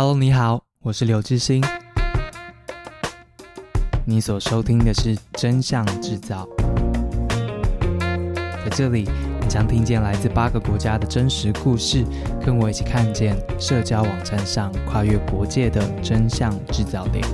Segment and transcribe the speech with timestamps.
[0.00, 1.60] Hello，你好，我是刘致昕。
[4.04, 6.46] 你所收听的是《真相制造》。
[8.64, 9.08] 在这里，
[9.40, 12.04] 你将听见来自八个国家的真实故事，
[12.46, 17.26] 跟我一起看见社交网站上跨越国界的真相制造点。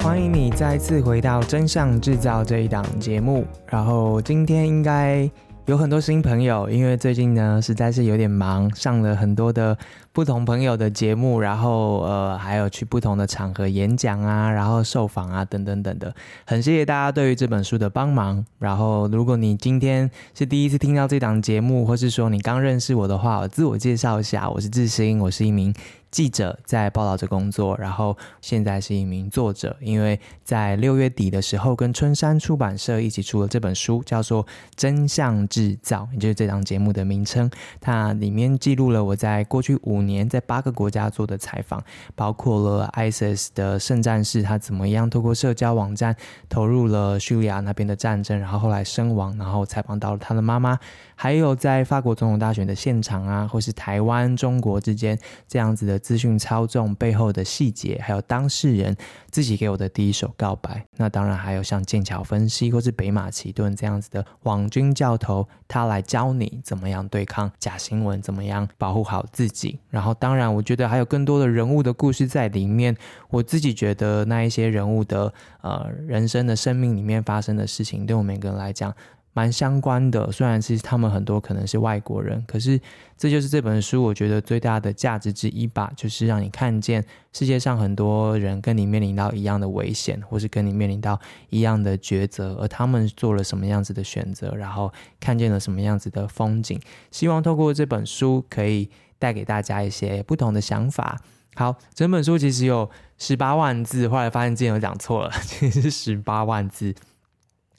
[0.00, 3.46] 欢迎你再次回到《真相制造》这一档节目。
[3.68, 5.30] 然后今天应该
[5.70, 9.78] 有很多新朋友，因为最近呢实在是有点忙，上了很多的
[10.12, 16.12] 不同朋友的节目，然后呃还有去不同的场合演讲啊，然后受访啊等等等的。
[16.44, 18.44] 很谢谢大家对于这本书的帮忙。
[18.58, 25.72] 然后如果你今天是第一次听到这档节目，或是说你刚认识我的话，我自我介绍一下，我是致昕，我是一名。
[26.10, 29.76] 记者在报道着工作，然后现在是一名作者。
[29.80, 37.48] 因为在六月底的时候，跟春山出版社一起出了这本书，叫做《真相制造》，也就是这档节目的名称。
[37.80, 41.82] 它里面记录了我在过去五年在八个国家做的采访，
[42.14, 46.14] 包括了 ISIS 的圣战士他怎么样透过社交网站
[46.48, 50.78] 投入了叙利亚那边的战争，然后后来身亡，然后采访到了他的妈妈。
[51.14, 58.96] 还有在法国总统大选的现场啊，或是台湾、中国之间这样子的资讯操纵背后的细节，还有当事人
[59.30, 60.86] 自己给我的第一手告白。
[60.96, 69.78] 那当然还有像剑桥分析或是北马其顿这样子的网军教头，他来教你怎么样对抗假新闻，怎么样保护好自己。
[69.88, 72.96] 然后当然，我觉得还有更多的人物的故事在里面。
[73.30, 78.92] 我自己觉得那一些人物的呃人生的生命里面发生的事情，对我们每个人来讲。
[79.32, 82.80] 蛮相关的，虽然其实他们很多可能是外国人，可是
[83.16, 96.80] 这就是这本书我觉得最大的价值之一吧，就是让你看见世界上很多人跟你面临到一样的危险，或是跟你面临到一样的抉择，而他们做了什么样子的选择，然后看见了什么样子的风景。
[97.12, 101.20] 希望透过这本书可以带给大家一些不同的想法。
[101.54, 106.94] 好，整本书其实有十八万字，后来发现之前有讲错了， 其实是十八万字。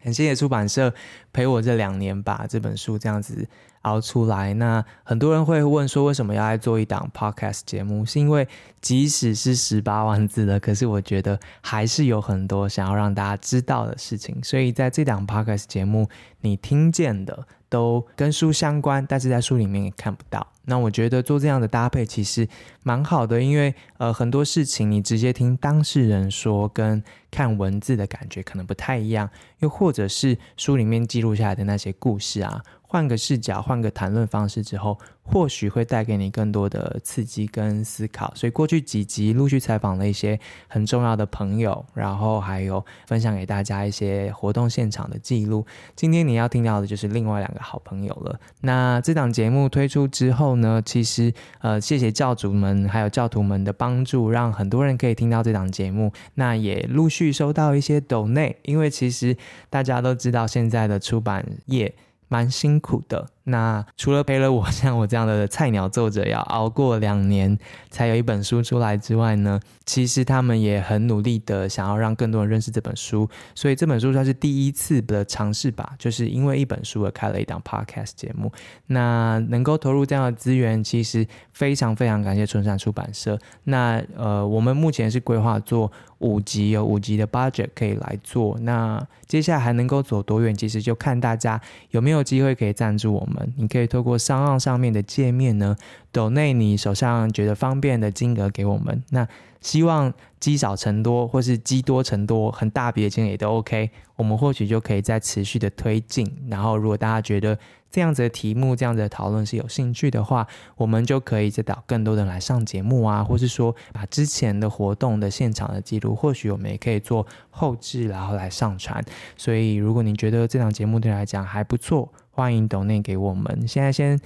[0.02, 0.94] 很谢谢出版社
[1.32, 3.48] 陪我这两年把这本书这样子
[3.84, 4.54] 熬出来。
[4.56, 8.06] 那很多人会问说，为什么要来做一档 podcast 节目？
[8.06, 8.48] 是因为
[8.82, 14.38] 即使是十八万字的，可是我觉得还是有很多想要让大家知道的事情。
[14.44, 16.08] 所以在这档 podcast 节目，
[16.42, 20.51] 你听见的都跟书相关，但是在书里面也看不到。
[20.66, 22.48] 那我觉得做这样的搭配其实
[22.84, 29.30] 蛮好的，因为呃很多事情你直接听当事人说，跟看文字的感觉可能不太一样，
[29.60, 32.64] 又或者是书里面记录下来的那些故事啊。
[32.92, 38.34] 换个视角，换个谈论方式之后，或许会带给你更多的刺激跟思考。
[38.36, 40.38] 所以过去几集陆续采访了一些
[40.68, 45.66] 很重要的朋友，然后还有分享给大家一些活动现场的记录。
[45.96, 48.38] 今天你要听到的就是另外两个好朋友了。
[48.60, 56.12] 那这档节目推出之后呢，其实呃，谢谢教主们还有教徒们的帮助，让很多人可以听到这档节目。
[56.34, 59.38] 那也陆续收到一些抖内，因为其实
[59.70, 61.96] 大家都知道现在的出版业。
[62.32, 63.28] 蛮辛苦的。
[63.44, 67.58] 那除了陪了我像我这样的菜鸟作者要熬过两年
[67.90, 75.94] 才有一本书出来之外呢，其实他们也很努力的想要让更多人认识这本书，所以这本书算是第一次的尝试吧。
[76.00, 78.50] 就是因为一本书而开了一档 podcast 节目，
[78.88, 83.38] 那能够投入这样的资源，其实非常非常感谢春山出版社。
[83.66, 85.92] 那呃，我们目前是规划做
[86.22, 88.58] 五集，有五集的 budget 可以来做。
[88.62, 91.60] 那接下来还能够走多远，其实就看大家
[91.90, 93.54] 有没有机会可以赞助我们。
[93.58, 95.76] 你可以透过商岸上面的界面呢，
[96.12, 99.04] 抖内你手上觉得方便的金额给我们。
[99.10, 99.28] 那
[99.60, 103.92] 希望积少成多，或是积多成多，很大笔的金额也都 OK。
[104.16, 106.32] 我们或许就可以再持续的推进。
[106.48, 107.58] 然后，如果大家觉得
[107.92, 110.48] 这样子的题目、这样子的讨论是有兴趣的话，
[110.78, 119.04] 我们就可以再找更多人来上节目啊，或是说把之前的活动的现场的记录，或许我们也可以做后置，然后来上传。
[119.36, 123.68] 所以，如果你觉得这档节目对你来讲还不错，欢迎抖内给我们。
[123.68, 124.20] 现在先，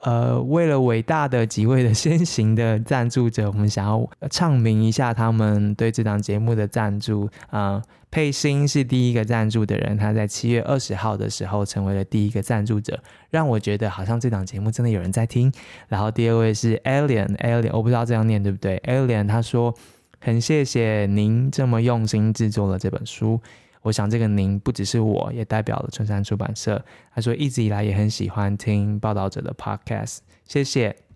[0.00, 7.28] 呃，为了伟大的几位的先行的赞助者，我们想要唱名一下他们对这档节目的赞助。
[7.50, 7.82] 啊、
[8.12, 15.50] 佩欣是第一个赞助的人，他在七月二十号的时候成为了第一个赞助者，让我觉得好像这档节目真的有人在听。
[15.88, 19.74] 然后第二位是 Alien，Alien，我不知道这样念对不对？Alien，他说
[20.20, 23.40] 很谢谢您这么用心制作了这本书。
[23.80, 26.84] 我想这个您不只是我，也代表了春山出版社。
[27.14, 31.11] 他说一直以来也很喜欢听报道者的 podcast，谢谢。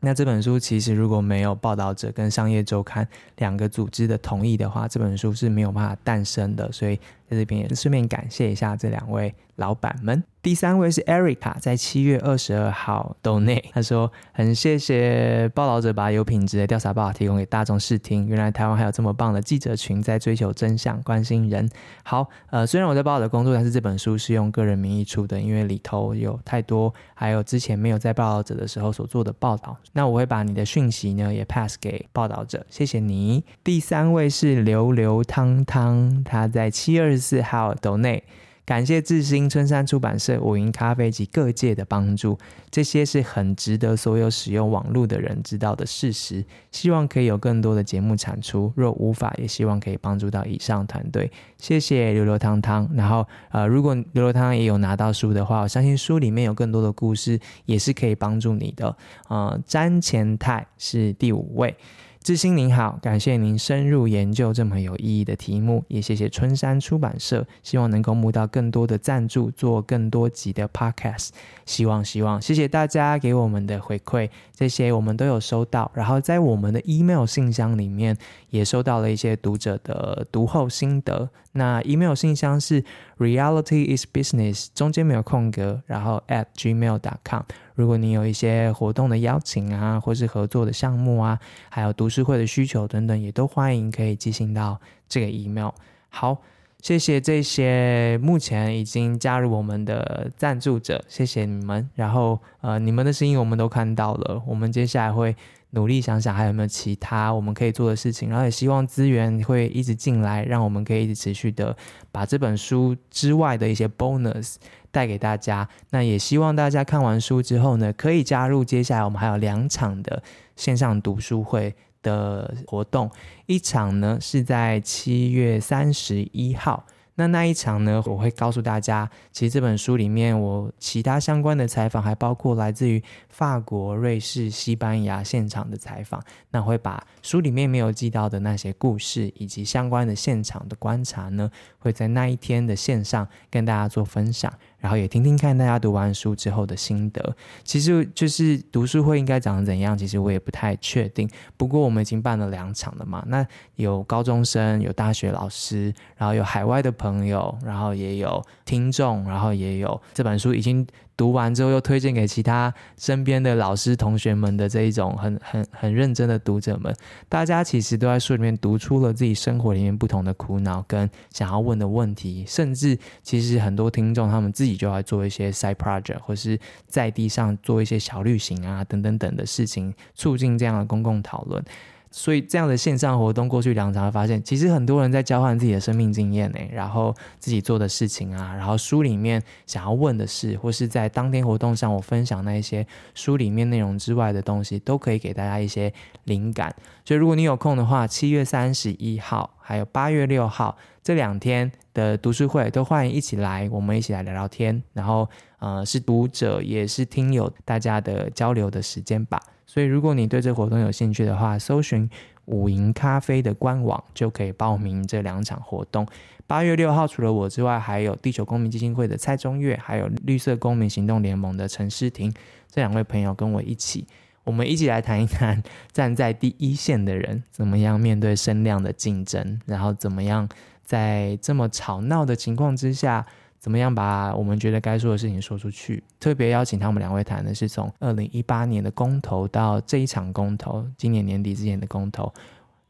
[0.00, 3.06] 那这本书其实如果没有报道者跟商业周刊
[3.36, 6.72] 两个组织的同意的话，这本书是没有办法诞生的。
[6.72, 6.98] 所以
[7.30, 10.24] 在这边也顺便感谢一下这两位老板们。
[10.42, 18.26] 第三位是 Erica，在七月二十二号 Donate，，他说很谢谢报道者把有品质的调查报道提供给大众视听。
[18.26, 21.68] 原来台湾还有这么棒的记者群，在追求真相、关心人。
[22.02, 29.76] 好，呃，虽然我在报道的工作，但是这本书是用个人名义出的，因为里头有太多还有之前没有在报道者的时候所做的报道。
[29.92, 33.44] 那我会把你的讯息呢也 pass 给报道者，谢谢你。
[33.62, 38.24] 第三位是流流汤汤，他在七月二四号抖内。
[38.66, 42.38] 感谢志新春山出版社、五云咖啡及各界的帮助，
[42.70, 46.44] 这些是很值得所有使用网络的人知道的事实。
[46.70, 51.28] 希望可以有更多的节目产出，若无法，也希望可以帮助到以上团队。
[51.58, 52.88] 谢谢流流汤汤。
[52.94, 58.96] 然后，呃，如果流流汤汤也有拿到书的话，我相信书里面有更多的故事，也是可以帮助你的。
[59.26, 61.74] 呃，詹前泰是第五位。
[62.22, 71.30] 致新您好，感谢您深入研究这么有意义的题目，也谢谢春山出版社，希望能够募到更多的赞助，做更多集的 podcast。
[71.64, 75.90] 希望希望，谢谢大家给我们的回馈，这些我们都有收到。
[75.94, 78.14] 然后在我们的 email 信箱里面
[78.50, 81.30] 也收到了一些读者的读后心得。
[81.52, 82.84] 那 email 信箱是
[83.18, 87.42] reality is business，中间没有空格，然后 at gmail.com。
[87.80, 91.38] 如果你有一些活动的邀请啊，或是合作的项目啊，
[91.70, 94.78] 还有读书会的需求等等，也都欢迎可以寄信到
[95.08, 95.70] 这个 email。
[96.10, 96.36] 好，
[96.82, 101.88] 谢谢这些目前已经加入我们的赞助者，谢谢你们。
[101.94, 105.34] 然后呃，你们的声音我们都看到了，我们接下来会。
[105.72, 111.76] 努力想想还有没有其他我们可以做的事情，然后也希望资源会一直进来，让我们可以一直持续的
[112.10, 114.56] 把这本书之外的一些 bonus
[114.90, 115.68] 带给大家。
[115.90, 120.22] 那也希望大家看完书之后呢，可以加入接下来我们还有两场的
[120.56, 123.10] 线上读书会的活动，
[123.46, 126.86] 一场呢是在七月三十一号。
[127.16, 136.22] 那那一场呢，我会告诉大家，其实这本书里面我其他相关的采访，还包括来自于法国、瑞士、西班牙现场的采访。
[136.50, 144.50] 那会把书里面没有记到的那些故事，以及相关的现场的观察呢，会在那一天的线上跟大家做分享。
[144.80, 151.28] 然后也听听看大家读完书之后的心得，其实就是读书会应该长得怎样，其实我也不太确定。
[151.56, 153.46] 不过我们已经办了两场了嘛，那
[153.76, 160.86] 有高中生，有大学老师，然后有海外的朋友，然后也有听众，然后也有这本书已经。
[161.20, 166.96] 读完之后又推荐给其他身边的老师同学们的这一种很很很认真的读者们，
[167.28, 176.58] 大家其实都在书里面读出了自己生活里面不同的苦恼跟想要问的问题，甚至其实很多听众他们自己就要做一些 side project 或是
[176.88, 181.62] 在地上做一些小旅行啊等等等的事情，促进这样的公共讨论。
[182.10, 195.92] 所以这样的线上活动过去两场，发现其实很多人在交换自己的生命经验呢，然后自己做的事情啊，然后书里面想要问的事，或是在当天活动上我分享那一些书里面内容之外的东西，都可以给大家一些
[196.24, 196.74] 灵感。
[197.04, 205.28] 所以如果你有空的话，七月三十一号还有八月六号这两天的读书会，都欢迎一起来，我们一起来聊聊天，然后
[205.60, 209.40] 呃是读者也是听友大家的交流的时间吧。
[209.64, 212.10] 所以，如果你对这活动有兴趣的话，搜寻
[212.46, 216.04] 五营咖啡的官网就可以报名这两场活动。
[216.48, 222.34] 八月六号，除了我之外，还有地球公民基金会的蔡中岳，还有绿色公民行动联盟的陈诗婷
[222.68, 224.04] 这两位朋友跟我一起，
[224.42, 230.48] 我们一起来谈一谈 站在第一线的人怎么样面对声量的竞争，然后怎么样
[230.84, 233.24] 在这么吵闹的情况之下。
[233.60, 236.02] 怎么样把我们觉得该说的事情说出去？
[236.18, 242.32] 特别邀请他们两位谈的是从二零一八年的公投到这一场公投，今年年底之前的公投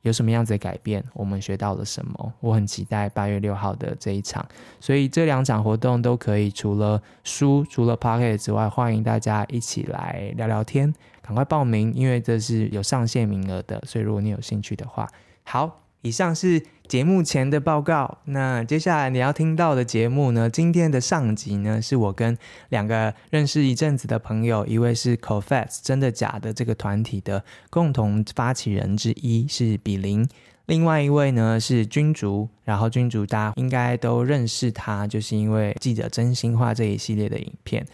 [0.03, 1.05] 有什么样子的改变？
[1.13, 2.33] 我们学到了什么？
[2.39, 4.47] 我很期待八月六号的这一场。
[4.79, 10.95] 所以这两场活动都可以，除了书，除了 Podcast 之外，欢迎大家一起来聊聊天。
[11.21, 13.83] 赶快报名，因为这是有上限名额的。
[13.85, 15.09] 所以如果你有兴趣的话，
[15.43, 15.90] 好。
[16.03, 18.19] 以上是节目前的报告。
[18.25, 20.49] 那接下来你要听到的节目呢？
[20.49, 22.37] 今天的上集呢，是我跟
[22.71, 30.29] 两个认识一阵子的朋友，一位是 Cofats 真的假的这个团体的共同发起人之一是比邻，
[30.67, 32.49] 另外一位呢是君竹。
[32.65, 37.87] 然后君竹大家应该都认识他，就是因为记者真心话这一系列的影片。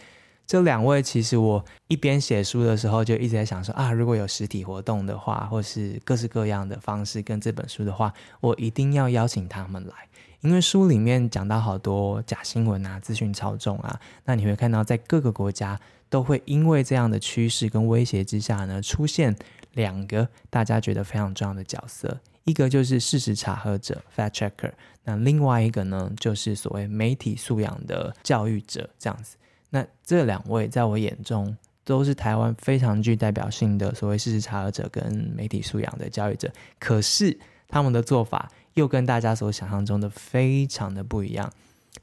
[0.47, 9.93] 这两位其实我一边写书的时候就一直在想说啊，如果有实体活动的话，或是各式各样的方式跟这本书的话，我一定要邀请他们来，
[10.39, 15.77] 因为书里面讲到好多假新闻啊、资讯操纵啊，那你会看到在各个国家
[16.09, 19.35] 都会因为这样的趋势跟威胁之下呢，出现
[19.73, 22.21] 两个大家觉得非常重要的角色。
[22.45, 24.71] 一个就是事实查核者 （fact checker），
[25.03, 29.35] 那另外一个呢，就是所谓媒体素养的教育者，这样子。
[29.69, 41.51] 那这两位在我眼中都是台湾非常具代表性的所谓事实查核者跟媒体素养的教育者，可是他们的做法又跟大家所想象中的非常的不一样。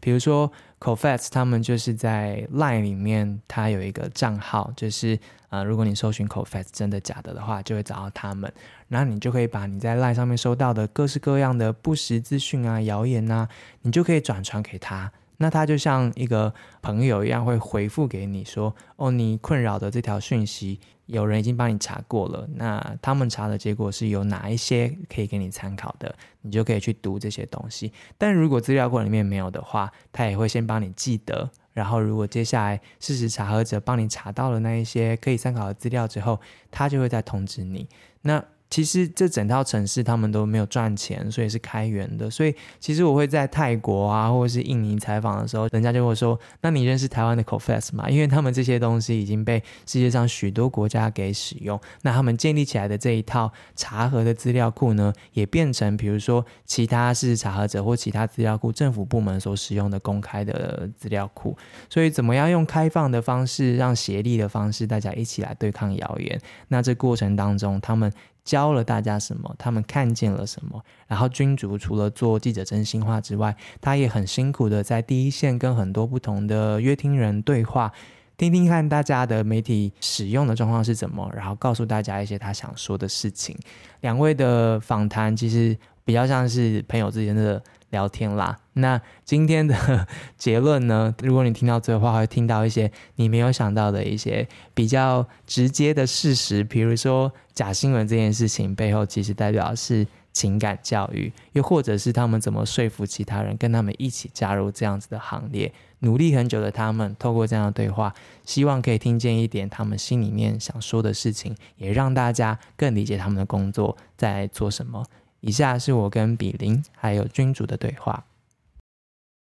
[0.00, 5.18] 比如说，Cofacts 他们就是在 Line 里面，他有一个账号，就是
[5.50, 8.52] 呃，如果你搜寻 Cofacts 真的假的的话，就会找到他们，
[8.88, 13.48] 然后你就可以把你在 Line 上面收到的各式各样的不实资讯啊、谣言啊，
[13.82, 15.12] 你就可以转传给他。
[15.44, 22.48] 那他就像一个朋友一样，会回复给你说：“哦，你困扰的这条讯息，有人已经帮你查过了。
[22.54, 27.92] 那他们查的结果是有哪一些可以给你参考的，你就可以去读这些东西。
[28.16, 31.50] 但如果资料库里面没有的话，他也会先帮你记得。
[31.74, 37.86] 然后，如果接下来事实查核者帮你查到了那一些可以参考的资料之后，他就会再通知你。
[38.22, 38.42] 那。
[38.70, 42.28] 其实这整套程式他们都没有赚钱，所以是开源的。
[42.28, 51.80] 所以其实我会在泰国啊，或者是印尼采访的时候，人家就会说：“那你认识台湾的 Cofacts 吗？”因为他们这些东西已经被世界上许多国家给使用。
[52.02, 61.56] 那他们建立起来的这一套查核的资料库呢，也变成比如说其他事实查核者或其他资料库政府部门所使用的公开的资料库。
[61.88, 66.40] 所以怎么样用开放的方式，让协力的方式，大家一起来对抗谣言？
[66.68, 68.12] 那这过程当中，他们。
[68.44, 69.54] 教了大家什么？
[69.58, 70.82] 他们看见了什么？
[71.06, 77.90] 然后君竹除了做记者真心话之外，他也很辛苦的在第一线跟很多不同的约听人对话，
[78.36, 83.56] 听听看大家的媒体使用的状况是怎么，然后告诉大家一些他想说的事情。
[84.02, 87.62] 两位的访谈其实比较像是朋友之间的。
[87.94, 91.14] 聊天啦，那今天的结论呢？
[91.22, 105.72] 如果你听到最后的话，会听到一些你没有想到的一些比较直接的事实，比如说假新闻这件事情背后其实代表的是情感教育，又或者是他们怎么说服其他人跟他们一起加入这样子的行列。
[106.00, 108.12] 努力很久的他们，透过这样的对话，
[108.44, 115.06] 希望可以听见一点他们心里面想说的事情，也让大家更理解他们的工作在做什么。
[115.46, 118.24] 以下是我跟比邻还有君主的对话，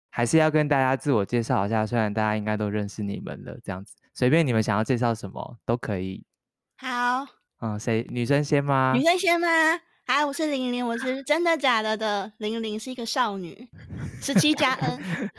[0.10, 1.86] 还是要跟大家自我介绍一下。
[1.86, 6.26] 虽然大家应该都认识你们了，这样子随便你们想要介绍什么都可以。
[6.78, 7.28] 好，
[7.60, 8.94] 嗯，谁女生先吗？
[8.96, 9.48] 女生先吗？
[10.08, 13.70] 好，我是玲玲，我是真的假的的玲玲，是一个少女，
[14.20, 15.30] 十七加 N，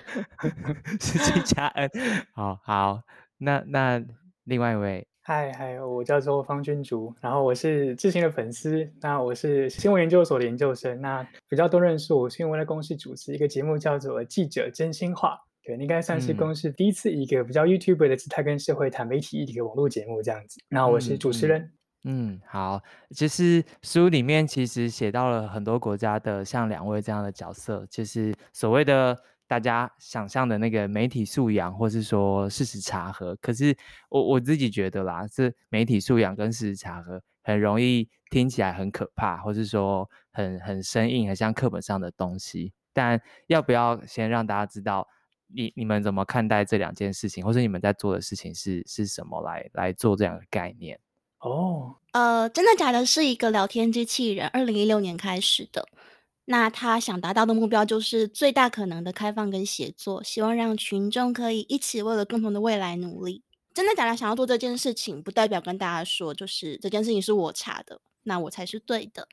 [1.00, 1.90] 十七加 N，
[2.34, 3.02] 好好，
[3.38, 4.00] 那那
[4.44, 5.08] 另外一位。
[5.24, 21.70] 嗨嗨，我叫做方君竹，然后我是智行的粉丝，那我是新闻研究所的研究生，那比较多认识我是因为在公司主持一个节目叫做《记者真心话》，对，应该算是公司第一次一个比较 YouTuber 的姿态跟社会谈媒体一个网络节目这样子，那我是主持人。
[22.02, 29.16] 嗯，嗯，好，其实书里面其实写到了很多国家的像两位这样的角色，就是所谓的。
[29.46, 33.76] 大家想象的那个媒体素养，或是说事实查核，可是
[34.08, 42.72] 我我自己觉得啦，这媒体素养跟事实查核很容易听起来很可怕，或是说很很生硬，很像课本上的东西。
[42.94, 45.06] 但要不要先让大家知道
[45.48, 50.98] 你，你你们怎么看待这两件事情，或是你们在做的事情是是什么来来做这样的概念？
[51.40, 55.88] 哦，呃，真的假的是一个聊天机器人，二零一六年开始的。
[56.44, 63.42] 那他想达到的目标就是最大可能的开放跟协作，希望让群众可以一起为了共同的未来努力。
[63.72, 64.16] 真的假的？
[64.16, 69.28] 想要做这件事情，不代表跟大家说，就是这件事情是我查的，那我才是对的。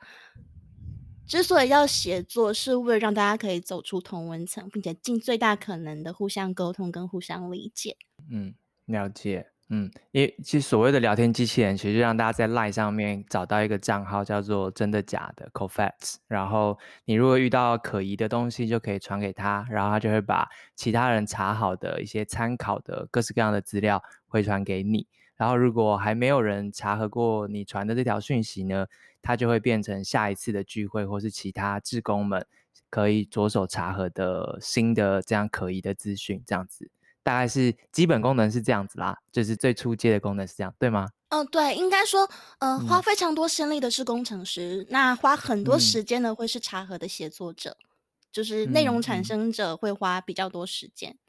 [1.28, 7.98] 之所以要协作，是为了让大家可以走出同文层，并且尽最大可能的互相沟通跟互相理解。
[8.32, 8.54] 嗯，
[8.86, 9.52] 了解。
[9.72, 16.16] 嗯，因为其实所谓的聊天机器人，其实就让大家在 LINE 上面找到一个账号，叫做“真的假的 Cofacts”。
[16.28, 25.06] 然后你如果遇到可疑的东西，就可以传给他，然后他就会把其他人查好的一些参考的各式各样的资料回传给你。
[25.36, 28.88] 然后如果还没有人查核过你传的这条讯息呢，
[29.22, 32.44] 它就会变成下一次的聚会或是其他志工们
[32.90, 36.90] 可以着手查核的新的这样可疑的资讯，这样子。
[37.24, 41.10] 大概是基本功能是这样子啦，就是最初阶的功能是这样，对吗？
[41.30, 42.28] 嗯、呃，对，应该说，
[42.60, 47.86] 呃，花非常多心力的是工程师，嗯、那花很多时间的会是查核的协作者，嗯、
[48.32, 51.12] 就是内容产生者会花比较多时间。
[51.12, 51.20] 嗯、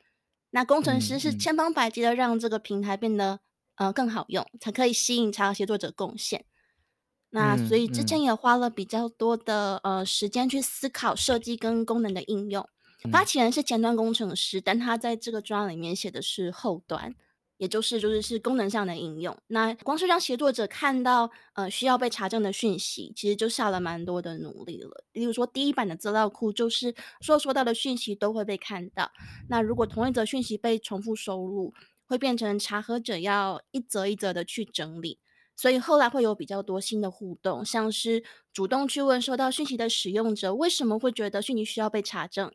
[0.51, 3.41] 那工程师是千方百计的让这个平台变得
[3.75, 6.47] 呃更好用，才可以吸引查核协作者贡献。
[7.33, 12.67] 那所以之前也花了比较多的呃时间去思考设计跟功能的应用。
[13.11, 17.15] 发起人是前端工程师，但他在这个专栏里面写的是后端。
[17.57, 19.37] 也就是就是是功能上的应用。
[19.49, 25.05] 那光是让协作者看到呃需要被查证的讯息，其实就下了蛮多的努力了。
[25.13, 29.13] 例如说，第一版的资料库就是所有收到的讯息都会被看到。
[29.51, 31.75] 那如果同一则讯息被重复收录，
[32.07, 35.19] 会变成查核者要一则一则的去整理。
[35.55, 42.51] 所以后来会有比较多新的互动，像是主动去问收到讯息的使用者为什么会觉得讯息需要被查证。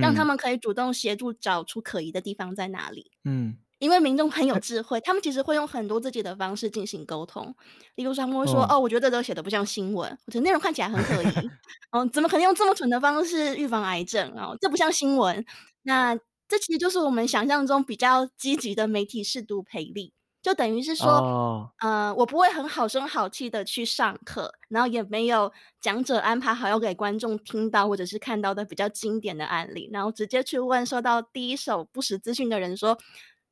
[0.00, 3.10] 让他们可以主动协助找出可疑的地方在哪里。
[3.24, 7.54] 嗯，因为民众很有智慧，他们其实会用很多自己的方式进行沟通。
[7.94, 11.50] 例如说，他们会说：“哦，哦，我觉得这都写的不像新闻，我觉得内容看起来很可疑。
[11.92, 14.32] 哦，怎么可能用这么蠢的方式预防癌症？
[14.36, 15.44] 哦，这不像新闻。”
[15.82, 16.14] 那
[16.46, 20.12] 这其实就是我们想象中比较积极的媒体识读培力。
[20.42, 21.66] 就等于是说，oh.
[21.80, 32.96] 呃，我不会很好声好气的去上课，然后也没有讲者安排好要给观众听到或者是看到的比较经典的案例，然后直接去问收到第一手不实资讯的人说，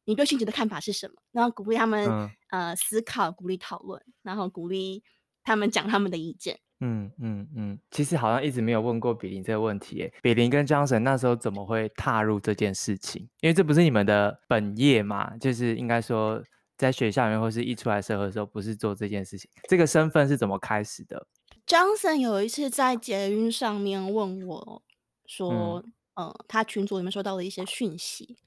[0.06, 1.14] 你对讯息的看法是什么？
[1.30, 5.02] 然后鼓励他们、嗯、呃思考，鼓励讨论，然后鼓励
[5.44, 6.58] 他们讲他们的意见。
[6.80, 13.28] 嗯嗯嗯，其实好像一直没有问过比林这个问题耶，比林跟 Johnson 那时候怎么会踏入这件事情？
[13.40, 16.42] 因为这不是你们的本业嘛，就是应该说。
[16.78, 19.50] 在学校里面，或是一出来社会的时候，不是做这件事情。
[19.68, 21.26] 这个身份是怎么开始的
[21.66, 24.82] ？Johnson 有一次在捷运上面问我
[25.26, 25.82] 说
[26.14, 28.38] ：“嗯，呃、他群组里面收到了一些讯息，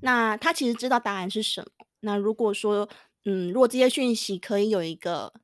[0.00, 1.86] 那他其实知道答案是什么。
[2.00, 2.88] 那如果说，
[3.26, 5.34] 嗯，如果这些讯息可以有一个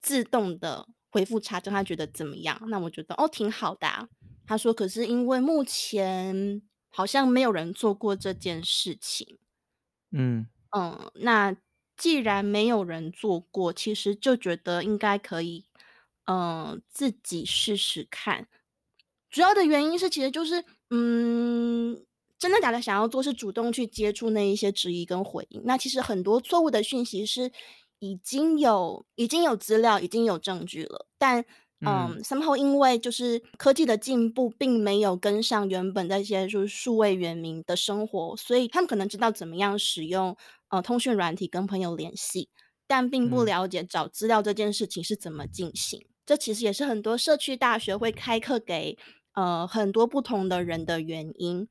[0.00, 2.58] 自动的回复查证，他觉得怎么样？
[2.68, 4.08] 那我觉得哦，挺好的啊。
[4.46, 9.38] 他说，可是因为目前好像没有人做过这件事情，
[10.12, 11.56] 嗯。”嗯，那
[11.96, 15.64] 既然没有人做过，其实就觉得应该可以，
[16.26, 18.48] 嗯，自己试试看。
[19.30, 22.04] 主要的原因是，其实就是，嗯，
[22.38, 25.62] 真的假的想要做，是主动去接触那一些质疑跟回应。
[25.64, 27.52] 那其实很多错误的讯息是
[28.00, 31.44] 已经有已经有资料，已经有证据了，但。
[31.80, 40.34] 嗯，somehow 因为就是科技的进步，并没有跟上原本那些就是数位原民的生活，所以他们可能知道怎么样使用
[40.68, 42.48] 呃通讯软体跟朋友联系，
[42.86, 46.00] 但并不了解找资料这件事情是怎么进行。
[46.00, 48.96] 嗯、这其实也是很多社区大学会开课给
[49.34, 51.68] 呃很多不同的人的原因。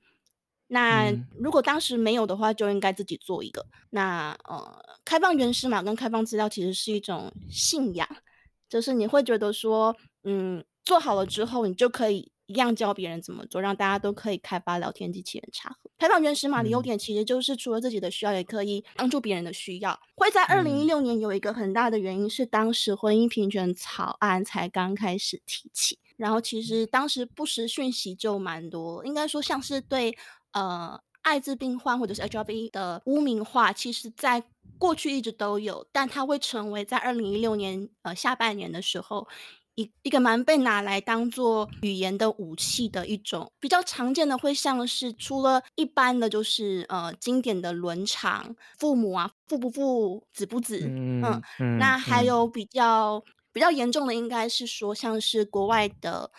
[0.68, 3.66] 那如果当时没有的话，就应该自己做一个。
[3.90, 8.08] 那呃，开放原始码跟开放资料其实是一种信仰。
[8.74, 15.92] 就是你会觉得说，嗯，做好了之后，你就可以一样教别人怎么做，让大家都可以开发聊天机器人查核。
[16.00, 20.00] 开放原始码的优点其实就是除了自己的需要，也可以帮助别人的需要。
[20.16, 30.18] 会在二零一六年有一个很大的原因是，当时婚姻平权草案才刚开始提起，然后其实当时不实讯息就蛮多，应该说像是对
[30.54, 34.44] 呃艾滋病患或者是 HIV 的污名化，其实在。
[34.80, 39.26] 过去一直都有，但它会成为在二零一六年呃下半年的时候，
[39.76, 56.30] 一一个蛮被拿来当做语言的武器的一种比较常见的，会像是除了一般的就是呃经典的伦常父母啊父不父子不子，嗯，嗯，嗯，那还有比较比较严重的，应该是说像是国外的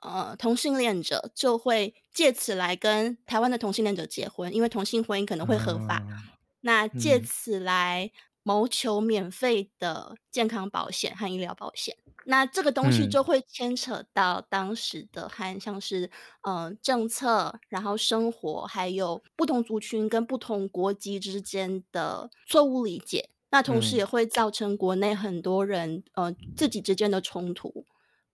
[0.00, 6.02] 呃同性恋者就会借此来跟台湾的同性恋者结婚，因为同性婚姻可能会合法。
[6.08, 6.18] 嗯
[6.62, 8.10] 那借此来
[8.42, 16.10] 谋求免费的健康保险和医疗保险，嗯，那这个东西就会牵扯到当时的和像是
[16.42, 23.30] 呃政策，然后生活，还有不同族群跟不同国籍之间的错误理解。
[23.48, 27.86] 那同时也会造成国内很多人呃自己之间的冲突。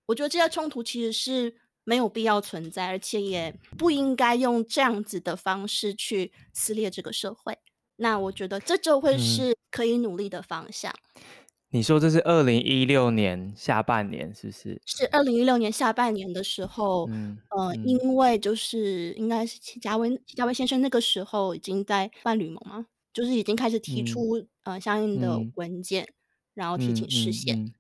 [0.07, 7.59] 我觉得这些冲突其实是没有必要存在，而且也不应该用这样子的方式去撕裂这个社会。
[7.97, 10.93] 那我觉得这就会是可以努力的方向。
[11.15, 11.23] 嗯、
[11.71, 14.81] 你说这是二零一六年下半年，是不是？
[14.85, 26.15] 是二零一六年下半年的时候，嗯，呃，嗯、因为就是应该是祁家威祁家威先生那个时候已经在办旅盟嘛，就是已经开始提出、嗯、呃相应的文件，嗯、
[26.55, 27.73] 然后提请释宪。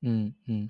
[0.00, 0.68] 嗯嗯，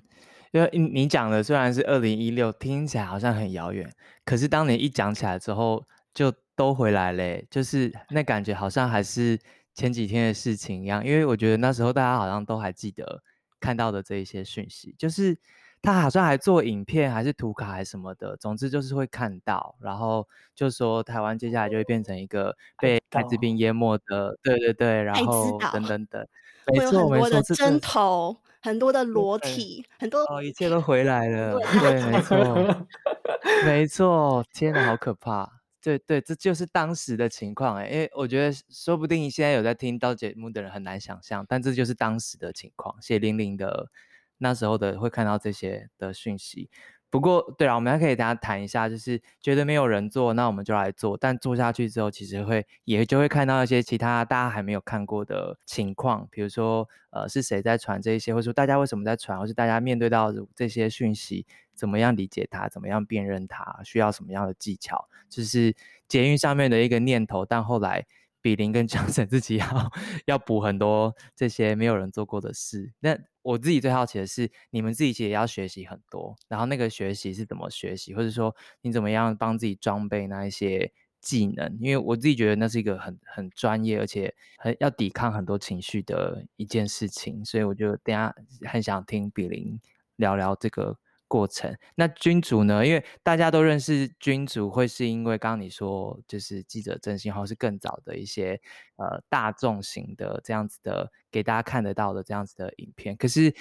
[0.53, 6.33] 因为你讲的虽然是二零一六，听起来好像很遥远，可是当你一讲起来之后，就。
[6.55, 9.39] 都回来嘞，就是那感觉好像还是
[9.73, 13.23] 前几天的事情一样，因为我觉得那时候大家好像都还记得
[13.59, 15.35] 看到的这一些讯息，就是
[15.81, 26.27] 他好像还做影片，还是图卡，还是什么的，总之就是会看到，然后就说台湾接下来就会变成一个被艾滋病淹没的，对对对，然后等等等，
[26.71, 32.85] 没错没错，针头，很多的裸体，很多哦，一切都回来了，对，没错
[33.65, 35.59] 没错，天哪，好可怕。
[35.81, 43.89] 对对，这就是当时的情况哎，因为我觉得说不定现在有在听到节目的人很难想象，但这就是当时的情况，血淋淋的
[44.37, 46.69] 那时候的会看到这些的讯息。
[47.13, 51.15] 不过，对啊，我们还可以大家谈一下，就是觉得没有人做，那我们就来做。
[51.15, 61.45] 但做下去之后，其实会也就会看到一些其他大家还没有看过的情况，比如说，呃，是谁在传这些，或者说大家为什么在传，或是大家面对到这些讯息，
[61.75, 65.75] 怎么样理解它，怎么样辨认它，需要什么样的技巧，就是
[66.07, 67.45] 捷运上面的一个念头。
[67.45, 68.03] 但后来，
[68.43, 69.91] 比林跟强森自己 要
[70.25, 72.93] 要补很多这些没有人做过的事。
[72.99, 81.77] 那我自己最好奇的是，你们自己其实也要学习很多，然后那个学习是怎么学习，或者说你怎么样帮自己装备那一些技能？
[81.79, 88.35] 因为我自己觉得那是一个很很专业，而且很要抵抗很多情绪的一件事情，所以我就等下
[88.69, 89.79] 很想听比林
[90.17, 90.97] 聊聊这个。
[91.33, 91.75] 过程。
[91.95, 92.85] 那君主呢？
[92.85, 98.61] 因为大家都认识君主，会是因为刚刚你说就是记者真心话是更早的一些
[98.97, 103.17] 呃大众型的这样子的给大家看得到的这样子的影片。
[103.17, 103.51] 可是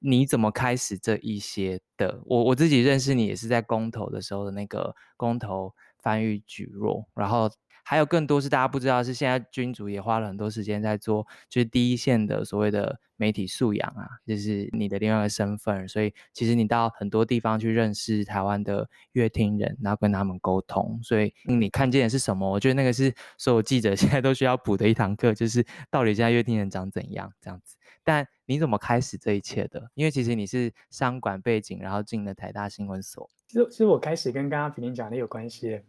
[0.00, 2.20] 你怎么开始这一些的？
[2.24, 7.48] 我我自己认识你也是在公投的时候的那个公投翻译举弱，然后。
[7.82, 15.88] 还有更多是大家不知道，是现在君主也花了很多时间在做，就是第一线的所谓的媒体素养啊，就是你的另外一个身份。
[15.88, 20.98] 所以其实你到很多地方去认识台湾的乐听人，然后跟他们沟通。
[21.02, 22.48] 所以你看见的是什么？
[22.48, 27.76] 我觉得那个是所有记者 现在都需要补的一堂课，就是到底现在乐听人长怎样这样子。
[28.04, 29.90] 但你怎么开始这一切的？
[29.94, 33.28] 因为其实你是商管背景，然后进了台大新闻所。
[33.46, 35.80] 其实，其实我开始跟刚刚比邻讲的有关系。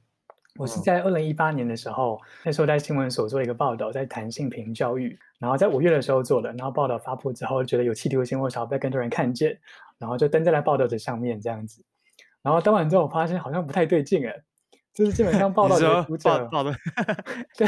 [0.60, 9.60] 我是在二零一八年的时候，那时候在新闻所做一个报道，在谈性平教育，然后在五月的时候做的，然后报道发布之后，觉得有企图心，我想要被更多人看见，
[9.98, 11.84] 然后就登在了报道的上面这样子。
[12.44, 14.44] 然后登完之后，我发现好像不太对劲哎，
[14.94, 16.72] 就是基本上 报道的读者，报的
[17.58, 17.68] 对，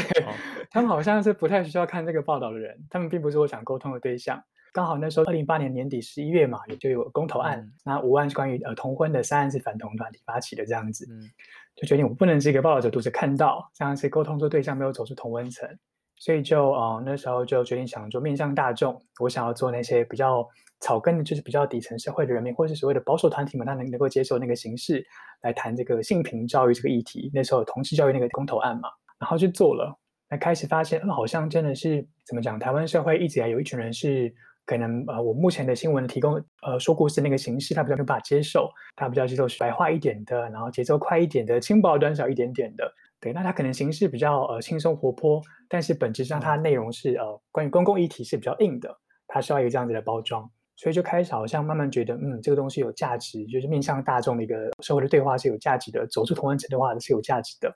[0.70, 4.40] 他们好像是不太需要看这个报道的人，他们并不是我想沟通的对象。
[4.72, 11.04] 刚好那时候二零一八年年底十一月嘛，也就有公投案，嗯、那五案是关于呃同婚的，三案是反同团体发起的这样子。
[11.10, 11.30] 嗯
[11.76, 15.68] 就决定我不能是一个报道者，读者看到这样是沟通做对象没有走出同温层，
[16.16, 20.48] 所以就呃那时候就决定想做面向大众，我想要做那些比较
[20.80, 25.04] 草根的，就是比较底层社会的人民，或者是所谓的保守团体们，他能能够接受那个形式
[25.42, 27.30] 来谈这个性平教育这个议题。
[27.34, 29.94] 那时候同志教育那个公投案嘛，然后就做了，
[30.30, 34.34] 那开始发现，嗯，好像真的是怎么讲，台湾社会一直以来有一群人是。
[34.66, 42.92] 可能呃，我目前的新闻提供呃说故事那个形式，他比较没办法接受，他比较接受是白话一点的，然后节奏快一点的，轻薄短小一点点的。
[43.20, 48.94] 对，那他可能形式比较呃轻松活泼，但是本质上它内容是呃关于公共议题是比较硬的，
[49.26, 57.74] 它需要一个这样子的包装，所以就开始好像慢慢觉得，嗯，这个东西有价值，就是面向大众的一个社会的对话是有价值的，走出同温层的话是有价值的。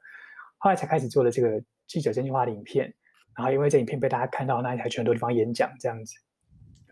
[0.58, 2.92] 后来才开始做了这个记者真心话的影片，
[3.34, 6.14] 然后因为这影片被大家看到，那还去很多地方演讲这样子。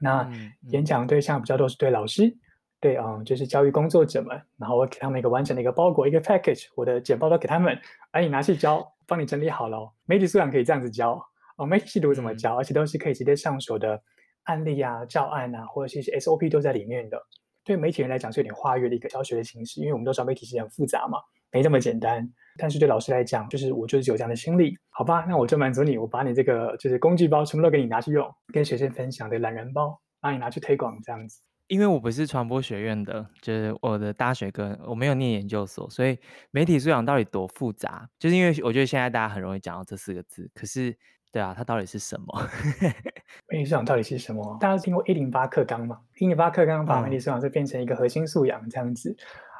[0.00, 0.30] 那
[0.70, 2.36] 演讲对象比较多是对老师，
[2.80, 7.78] 对嗯，就是教育工作者们，然后我给他们一个完整的一个包裹，一个 package，我的简报都给他们，
[8.12, 9.92] 哎，你拿去教，帮你整理好了。
[10.06, 11.20] 媒体素养可以这样子教
[11.56, 12.34] 哦，媒体系统怎么。
[12.34, 14.00] 教，而且都是可以直接上手的
[14.44, 17.20] 案例啊、教案啊，或者是一些 SOP 都在里面的。
[17.64, 21.18] 对媒体人来讲是有点跨越的一个教学的形式，因为我们都知道媒体是很复杂嘛，
[21.52, 22.28] 没这么简单。
[22.60, 25.24] 但是对老师来讲，就是我就是有这样的心理，好吧？
[25.28, 31.40] 那我就满足你，我把你这个就是工具包全部都给你拿去用，跟学生分享的懒人包，帮你拿去推广这样子。
[31.68, 36.18] 因为我不是传播学院的，就是我的大学跟我没有念研究所，所以
[36.50, 38.08] 媒体素养到底多复杂？
[38.18, 40.96] 就是因为我觉得现在大家很容易讲到这四个字，可是
[41.30, 42.48] 对啊，它到底是什么？
[43.52, 44.56] 媒体素养到底是什么？
[44.58, 46.00] 大家听过一零八课纲吗？
[46.18, 49.10] 一零八课纲把媒体素养就变成一个核心素养这样子。
[49.10, 49.16] 嗯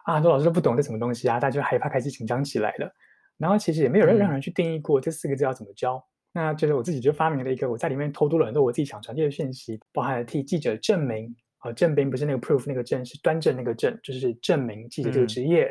[0.09, 2.91] 啊，很多老师都不懂这什么东西啊，大家就害怕，开始紧张起来了。
[3.37, 5.97] 然后其实也没有任何人去定义过这四个字要怎么教。
[6.33, 15.67] 嗯、那就是我自己就发明了一个，我在里面偷渡了很多我自己想传递的讯息，包含了替记者证明啊，证明不是那个 proof 那个证，是端正那个证，就是证明记者这个职业，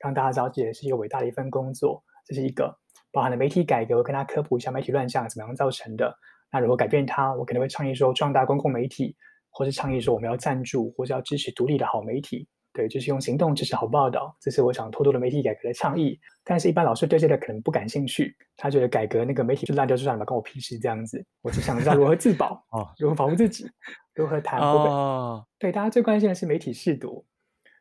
[0.00, 2.04] 让、嗯、大家知道记者是一个伟大的一份工作。
[2.26, 2.70] 这是一个
[3.10, 6.14] 包含了媒体改革，我跟大家科普一下媒体乱象怎么样造成的。
[6.52, 7.34] 那如何改变它？
[7.34, 9.16] 我可能会倡议说壮大公共媒体，
[9.48, 12.46] 或是倡议说我们要赞助或者要支持独立的好媒体。
[12.78, 16.16] 对，就是用行动支持好报道，这是我想偷偷的媒体改革的倡议。
[16.44, 21.26] 但是，一般老师对这个可能不感兴趣，他觉得改革那个媒体就烂掉就算了，关我屁事这样子。
[21.42, 23.68] 我只想知道如何自保，哦，如何保护自己，
[24.14, 24.60] 如何谈。
[24.60, 27.26] 哦，对，大家最关心的是媒体试读，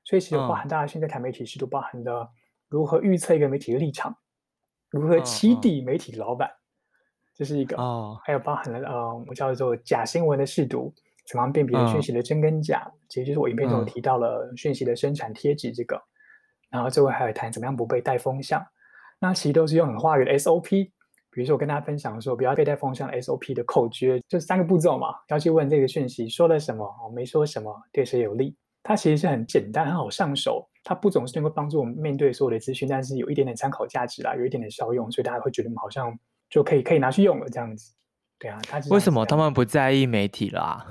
[0.04, 2.28] 所以其实包含大家现在谈媒体试读，包含的
[2.68, 4.18] 如何预测一个媒体的立场，
[4.90, 6.50] 如何起底媒体老板，
[7.36, 7.78] 这是一个。
[7.78, 10.92] 哦，还有包含了呃，我叫做假新闻的试读。
[11.28, 12.84] 怎么样辨别讯息的真跟假？
[12.86, 16.02] 嗯、其实就是我影片中提到了讯息的生产贴纸这个，嗯、
[16.72, 18.66] 然后最后还有谈怎么样不被带风向。
[19.20, 20.70] 那其实都是用很话语的 SOP，
[21.32, 28.56] 比如说我跟大家分享说，不要被带风向 SOP 的口诀，就三个步骤嘛，要去问这个讯息说了什么，哦，没说什么，对谁有利。
[28.84, 36.18] 它其实是很简单、很好上手，它不总是能够帮助我们面对所有的资讯，但是有一点点参考价值啦，有一点点效用，所以大家会觉得好像
[36.50, 37.94] 就可以可以拿去用了这样子。
[38.40, 40.86] 对啊，他为什么他们不在意媒体啦？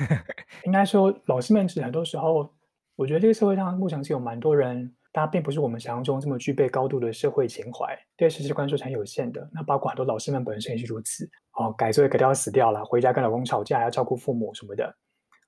[0.64, 2.50] 应该说，老师们是很多时候，
[2.94, 9.48] 我觉得这个社会上目前是有蛮多人，大家并不是我们想象中这么具备高度的社会情怀，对时事关注是很有限的。
[9.52, 11.28] 那包括很多老师们本身也是如此。
[11.52, 14.94] 哦，改作业改掉死掉了，回家跟老公吵架，要照顾父母什么的，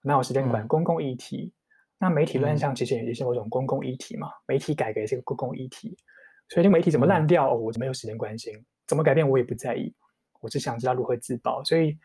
[0.03, 1.53] 哪有时间管公共议题？
[1.53, 1.55] 嗯
[2.01, 5.97] 那媒体乱象其实也是某种公共议题嘛，嗯、媒体改革也是个公共议题，
[6.49, 8.55] 所以这媒体怎么烂掉，嗯哦，我没有时间关心；
[8.87, 9.93] 怎么改变，我也不在意。
[10.41, 11.63] 我只想知道如何自保。
[11.65, 11.97] 所以，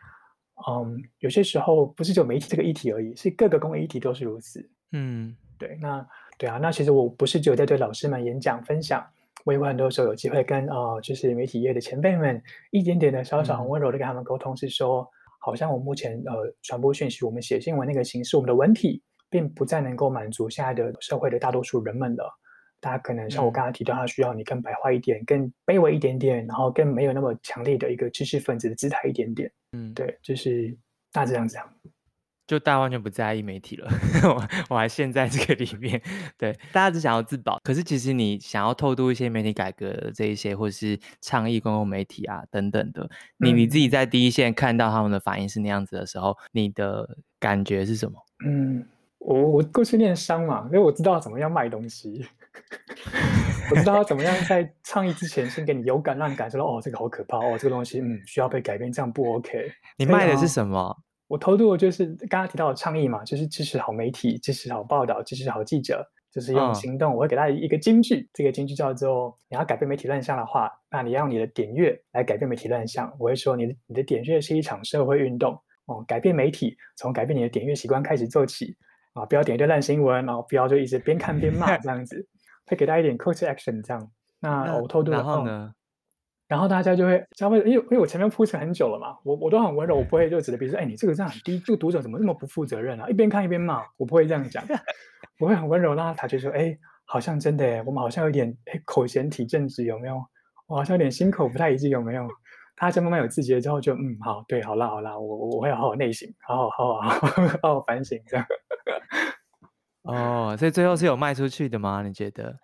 [0.68, 4.68] 嗯，有些时候不是只有媒体这个议题而已，是各个公益议题都是如此。
[4.92, 5.76] 嗯，对。
[5.80, 6.06] 那
[6.38, 9.04] 对啊，那其实我不是只有在对老师们演讲分享，
[9.44, 15.08] 我也会很多时候有机会跟呃，就是媒体业的前辈们一点点的小小很温柔的跟他们沟通，是说，嗯、
[15.40, 19.02] 好像我目前呃传播讯息，我们写新闻那个形式，我们的文体。
[19.30, 22.32] 并不再能够满足现在的社会的大多数人们了。
[22.84, 29.50] 大家可能像我刚才提到，他需要你更白话一点、嗯、更卑微一点点，然后更没有那么强烈的一个知识分子的姿态一点点。
[29.72, 30.76] 嗯，对，就是
[31.10, 31.58] 大致这样子。
[32.46, 33.88] 就大家完全不在意媒体了，
[34.28, 35.98] 我我还陷在这个里面。
[36.36, 37.58] 对，大家只想要自保。
[37.64, 48.18] 可是其实你想要透露一些媒体改革的这一些，或是倡议公共媒体啊等等的，你你自己在第一线看到他们的反应是那样子的时候，你的感觉是什么？
[48.44, 48.86] 嗯。
[49.26, 52.26] 我我过去念商嘛，所以我知道怎么样卖东西，
[53.70, 59.70] 我知道怎么样在倡议之前先给你有感，让你感受到哦，这个好可怕哦，这个东西嗯需要被改变，这样不 OK。
[59.98, 60.96] 你卖的是什么？
[61.26, 67.12] 我投入的就是刚刚提到的倡议嘛，就是支持好媒体，支持好报道，支持好记者，就是用行动。
[67.12, 73.10] 哦、我会给大家一个金句，这个金句叫做：你要改变媒体乱象的话，那你要用你的点阅来改变媒体乱象。
[73.18, 75.54] 我会说，你的你的点阅是一场社会运动
[75.86, 78.76] 哦，改变媒体从改变你的点阅习惯开始做起。
[79.14, 82.26] 啊，不要点一堆烂新闻，然后不要就一直边看边骂 这样子，
[82.66, 84.10] 会给大家一点 call to action 这样。
[84.40, 85.72] 那我偷渡然后呢？
[86.46, 93.08] 然后大家就会，因为因为我前面铺陈很久了嘛，我我都很温柔，我不会就指着比如说，哎，你这个这样很低，这个读者怎么那么不负责任啊？
[93.08, 94.62] 一边看一边骂，我不会这样讲，
[95.40, 100.22] 我会很温柔，让他觉得说，哎，好像真的，我们好像有点哎口嫌体正直，有没有？
[100.66, 102.28] 我好像有点心口不太一致，有没有？
[102.76, 108.44] 他就慢慢有自觉之后就，就嗯，好，对，好啦，好啦，我我会好好内省，好好好好好好，好好反省这样。
[110.04, 112.02] 哦，所以最后是有卖出去的吗？
[112.02, 112.56] 你觉得？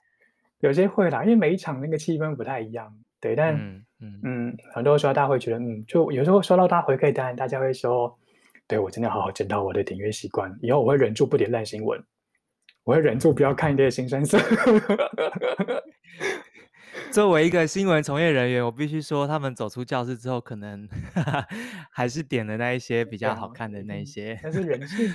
[0.60, 2.94] 有些会啦，因为每一场那个气氛不太一样。
[3.18, 8.18] 对，但嗯嗯，嗯，很多时候大家会觉得，嗯，就有时候收到大家回馈单，大家会说，
[8.66, 12.02] 对，我真的要好好检讨我的点阅习惯，以后我会忍住不点烂新闻，
[12.84, 14.38] 我会忍住不要看一堆腥膻色。
[17.10, 20.88] 作为一个新闻从业人员，我必须说，他们走出教室之后，可能
[21.90, 25.10] 还是点了那一些比较好看的那一些，那是人性。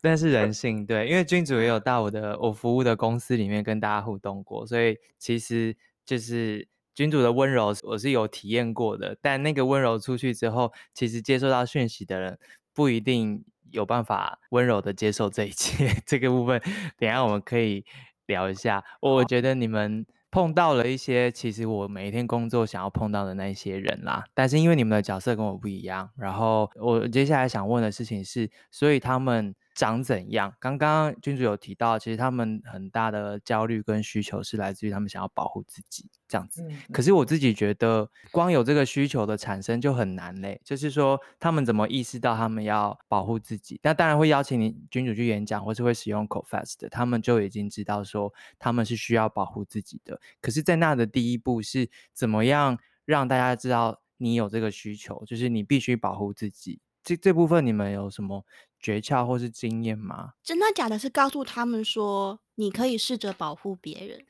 [0.00, 9.16] 但是人性对，因为君主也有到我的我服务的公司里面跟大家互动过，所以其实就是君主的温柔我是有体验过的。
[9.20, 12.38] 但那个温柔出去之后，其实接收到讯息的人
[12.72, 15.94] 不一定有办法温柔的接受这一切。
[16.06, 16.60] 这个部分
[16.98, 17.84] 等一下我们可以
[18.26, 18.84] 聊一下。
[19.00, 20.06] 我觉得你们。
[20.30, 29.54] 碰到了一些其实我每一天工作想要碰到的那些人啦，但是因为你们的角色跟我不一样，然后我接下来想问的事情是，所以他们。
[29.80, 30.54] 长怎样？
[30.60, 36.62] 刚刚君主有提到，其实他们很大的焦虑跟需求是来自于他们想要保护自己这样子。
[36.92, 40.60] 可是我自己觉得，光有这个需求的产生就很难嘞。
[40.62, 43.80] 就是说，他们怎么意识到他们要保护自己？
[43.82, 50.20] 那当然会邀请你君主去演讲，或是会使用 CoFast 的，他们就已经知道说他们是需要保护自己的。
[50.42, 55.24] 可是，在那的第一步是怎么样让大家知道你有这个需求？
[55.24, 56.80] 就是你必须保护自己。
[57.02, 58.44] 这这部分你们有什么？
[58.82, 60.32] 诀窍或是经验吗？
[60.42, 60.98] 真的假的？
[60.98, 64.24] 是告诉他们说，你可以试着保护别人。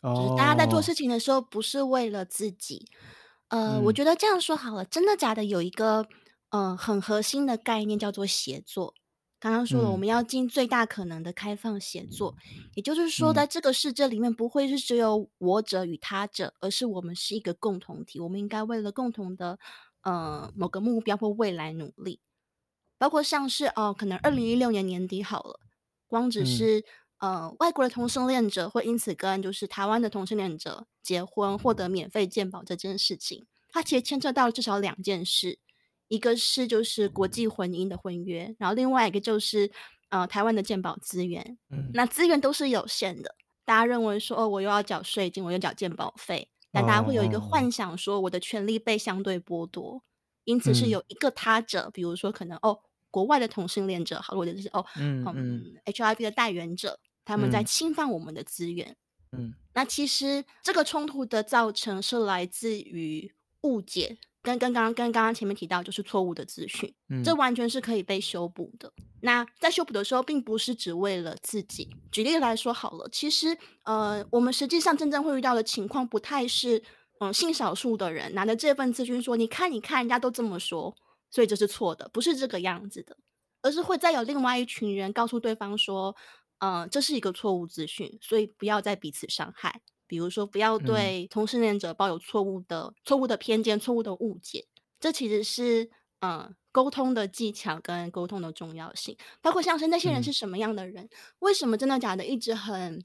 [0.00, 2.86] 哦，就是大家在做事情的时候，不是为了自己。
[3.48, 4.84] 呃，嗯，我觉得这样说好了。
[4.84, 5.44] 真的假的？
[5.44, 6.06] 有一个
[6.50, 8.94] 呃很核心的概念叫做协作。
[9.40, 18.20] 刚刚说了，我们要尽最大可能的开放协作，嗯，也就是说，在这个世界里面，不会是只有我者与他者，而是我们是一个共同体。
[18.20, 19.58] 我们应该为了共同的
[20.06, 22.20] 呃某个目标或未来努力。
[22.98, 25.60] 包括像是哦，可能二零一六年年底好了，
[26.06, 26.80] 光只是、
[27.18, 35.58] 嗯、呃外国的同性恋者会因此跟就是台湾的同性恋者结婚获得免费健保这件事情，它其实牵扯到至少两件事，
[36.08, 39.70] 一个是就是国际婚姻的婚约，然后另外一个就是
[40.08, 43.34] 呃台湾的健保资源，嗯，那资源都是有限的，
[43.66, 46.48] 大家认为说哦我又要缴税金，我又缴健保费。
[46.76, 50.02] 但大家会有一个幻想，说我的权利被相对剥夺，
[50.44, 52.78] 因此是有一个他者，比如说可能哦，
[53.10, 58.94] 国外的同性恋者，或者是哦，嗯嗯，HIV 的代言者，他们在侵犯我们的资源。
[59.32, 64.18] 嗯，那其实这个冲突的造成是来自于误解。
[64.46, 68.92] 跟跟刚刚跟刚刚前面提到，就是错误的资讯，嗯，这完全是可以被修补的。
[69.22, 71.90] 那在修补的时候，并不是只为了自己。
[72.12, 76.78] 举例来说好了，其实呃，我们实际上真正会遇到的情况，不太是
[77.18, 80.94] 嗯、呃，性少数的人拿着这份资讯说，你看你看，人家都这么说，
[81.30, 83.16] 所以这是错的，不是这个样子的，
[83.62, 86.14] 而是会再有另外一群人告诉对方说，
[86.60, 89.80] 嗯、呃，这是一个错误资讯，所以不要再彼此伤害。
[90.06, 94.66] 比如说，不要对同性恋者抱有错误的、嗯、错误的偏见、错误的误解，
[95.00, 95.90] 这其实是
[96.20, 99.16] 嗯沟通的技巧跟沟通的重要性。
[99.40, 101.08] 包括像是那些人是什么样的人，嗯、
[101.40, 103.04] 为什么真的假的一直很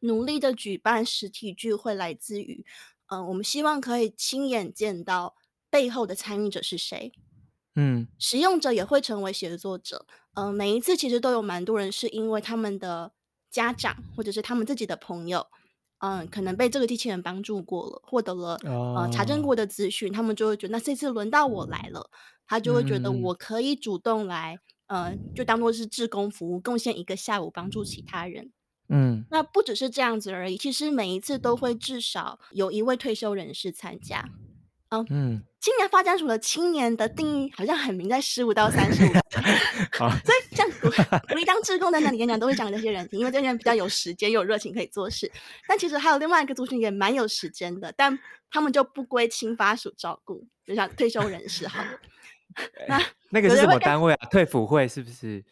[0.00, 2.64] 努力的举办实体聚会，来自于
[3.08, 5.34] 嗯，我们希望可以亲眼见到
[5.68, 7.12] 背后的参与者是谁。
[7.74, 10.06] 嗯，使用者也会成为写作者。
[10.34, 13.12] 嗯，每一次其实都有蛮多人是因为他们的
[13.50, 15.46] 家长或者是他们自己的朋友。
[16.00, 18.98] 嗯，可能被这个机器人帮助过了，获得了、oh.
[18.98, 22.10] 呃查证过的资讯，他们就会觉得，那这次轮到我来了，
[22.46, 28.50] 他就会觉得我可以主动来，嗯、呃，就当做是志工服务，贡献一个下午帮助其他人。
[28.88, 34.24] 嗯，那不只是这样子而已，其实每一次都会至少有一位退休人士参加。
[34.90, 39.08] 哦，嗯，青年发展署的青年的定义好像很明，在十五到三十五。
[39.96, 45.30] 好，所以像鼓励当志工在那里演讲，都会讲给这些人听，因为这些人比较有时间，又有热情可以做事。
[45.68, 48.18] 但其实还有另外一个族群也蛮有时间的，但
[48.50, 51.88] 他们就不归青发署照顾，就像退休人士好了。
[52.88, 53.00] 那
[53.30, 54.28] 那个是什么单位啊？
[54.28, 55.42] 退辅会是不是？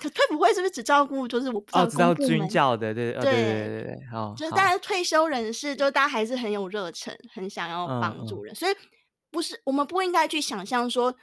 [0.00, 8.74] 退退辅会是不是只照顾就是我不知道，哦，知道军教的，对对对对对对，好，就是大家退休人士，就大家还是很有热忱，很想要帮助人，嗯嗯，所以
[9.30, 11.14] 不是我们不应该去想象说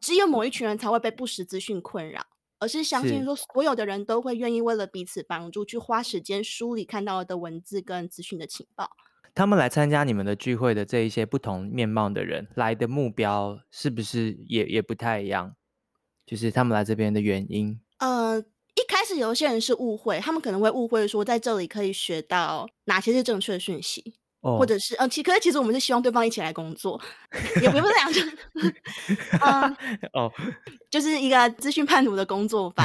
[0.00, 2.24] 只有某一群人才会被不实资讯困扰，
[2.58, 8.90] 而是相信说所有的人都会愿意为了彼此帮助去花时间梳理看到的文字跟资讯的情报。
[9.34, 15.54] 他们来参加你们的聚会的这一些不同面貌的人来的目标是不是也也不太一样？
[16.24, 17.80] 就是他们来这边的原因。
[18.02, 18.36] 呃，
[18.74, 27.00] 一开始有些人是误会，他们可能会误会说在这里可以学到哪些是正确的讯息，哦、或者是呃，其可是其实我们是希望对方一起来工作，
[27.62, 28.20] 也不是这样，就
[29.40, 29.76] 嗯
[30.14, 30.32] 哦，
[30.90, 32.84] 就是一个资讯叛徒的工作坊。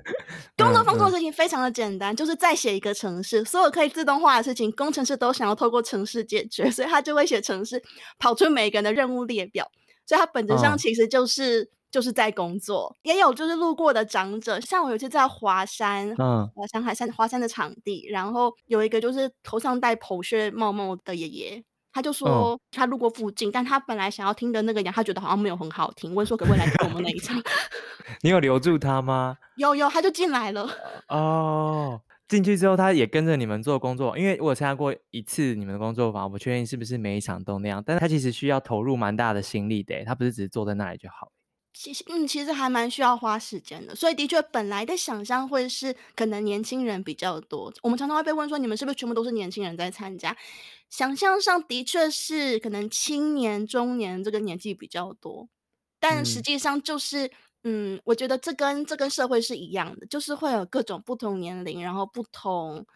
[0.56, 7.82] 工作方做的事情非常的简单，就是再写一个城市，所有可以自动化的事情，工程师都想要透过城市解决，所以他就会写城市，
[8.18, 9.70] 跑出每个人的任务列表，
[10.06, 11.68] 所以他本质上其实就是。
[11.94, 27.40] 哦就是在工作，也有就是路过的长者，像我有一次在华山，嗯，华山海山华山的场地，然后有一个就是头上戴头靴帽帽的爷爷，他就说他路过附近，嗯、但他本来想要听的那个讲，他觉得好像没有很好听，问说可不可以来听我们那一场？
[28.22, 29.36] 你有留住他吗？
[29.54, 30.68] 有有，他就进来了。
[31.06, 41.30] 哦，进去之后他也跟着你们做工作，因为我参加过一次你们的工作坊，我不确定是不是每一场都那样，但是他其实需要投入蛮大的心力的，他不是只是坐在那里就好。
[41.74, 47.72] 其实，嗯，其实还蛮需要花时间的，所以的确，本来的想象会是可能年轻人比较多。
[47.82, 50.36] 我们常常会被问说，你们是不是全部都是年轻人在参加？
[50.88, 55.48] 想象上的确是可能青年、中年这个年纪比较多，
[55.98, 57.26] 但实际上就是，
[57.64, 62.86] 嗯，嗯，我觉得这跟这跟社会是一样的，就是会有各种不同年龄，然后不同，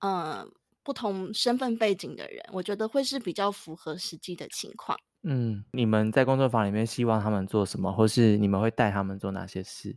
[0.00, 0.50] 嗯，
[0.82, 4.98] 不同身份背景的人，我觉得会是比较符合实际的情况。
[5.28, 9.96] 嗯，你们在工作坊里面希望他们做什么，或是你们会带他们做哪些事？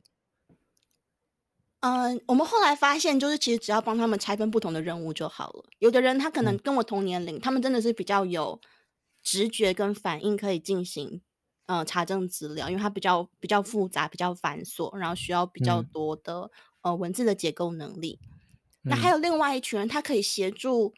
[1.82, 5.66] 嗯、呃，我们后来发现，就是其实只要帮他们拆分不同的任务就好了。
[5.78, 8.60] 有的人他可能跟我同年龄，嗯、他们真的是比较有
[9.22, 11.22] 直觉跟反应，可以进行
[11.68, 16.50] 呃查证资料，因为它比较比较复杂、比较繁琐，然后需要比较多的、
[16.82, 18.20] 嗯、呃文字的结构能力。
[18.84, 20.96] 嗯、那还有另外一群人，他可以协助。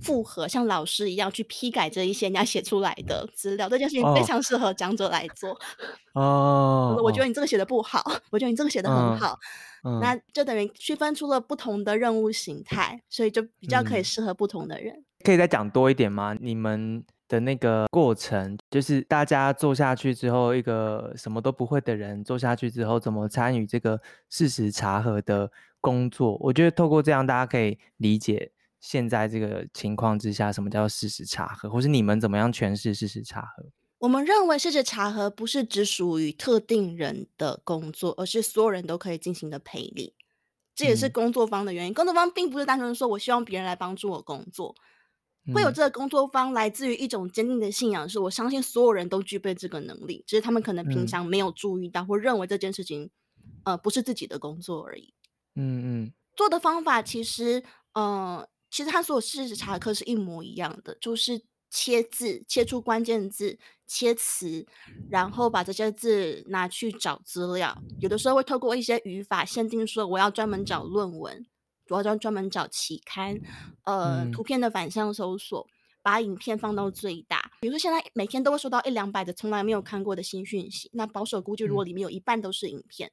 [0.00, 5.58] 复合像老师一样去批改这一些人家写出来的资料，这件事情非常适合讲者来做。
[6.14, 9.38] 哦，我觉得你这个写的不好，我觉得你这个写的很好，
[10.00, 14.94] 那就等于区分出了不同的任务形态，所以就比较可以适合不同的人。
[14.94, 16.34] 嗯、可以再讲多一点吗？
[16.40, 24.00] 你们的那个过程，就是大家做下去之后，一个什么都不会的人做下去之后，怎么参与这个
[24.30, 25.50] 事实查核的
[25.80, 26.38] 工作？
[26.40, 28.50] 我觉得透过这样，大家可以理解。
[28.80, 33.66] 现在这个情况之下，什么叫事实查核，或是你们怎么样诠释事实查核？
[33.98, 40.14] 我们认为事实查核不是只属于特定人的工作，而是所有人都可以进行的赔礼。
[40.74, 41.92] 这也是工作方的原因。
[41.92, 44.74] 嗯、工作方并不是单纯说我希望别人来帮助我工作，
[45.52, 53.10] 会有这个工作方，来自于一种坚定的信仰，是我相信所有人都具备这个能力，只是他们可能平常没有注意到，或认为这件事情，
[53.64, 55.12] 呃，不是自己的工作而已。
[55.56, 57.62] 嗯嗯，做的方法其实，
[57.92, 64.66] 呃，其实他所有事实查课是一模一样的，就是切字，切出关键字，切词，
[65.10, 67.76] 然后把这些字拿去找资料。
[67.98, 71.46] 有的时候会透过一些语法限定，说我要专门找论文。
[71.88, 73.36] 我要专专门找期刊，
[73.82, 75.66] 呃，图片的反向搜索，
[76.02, 77.50] 把影片放到最大。
[77.60, 83.10] 比如说现在每天都会收到一两百的从来没有看过的新讯息，那保守估计如果里面有一半都是影片，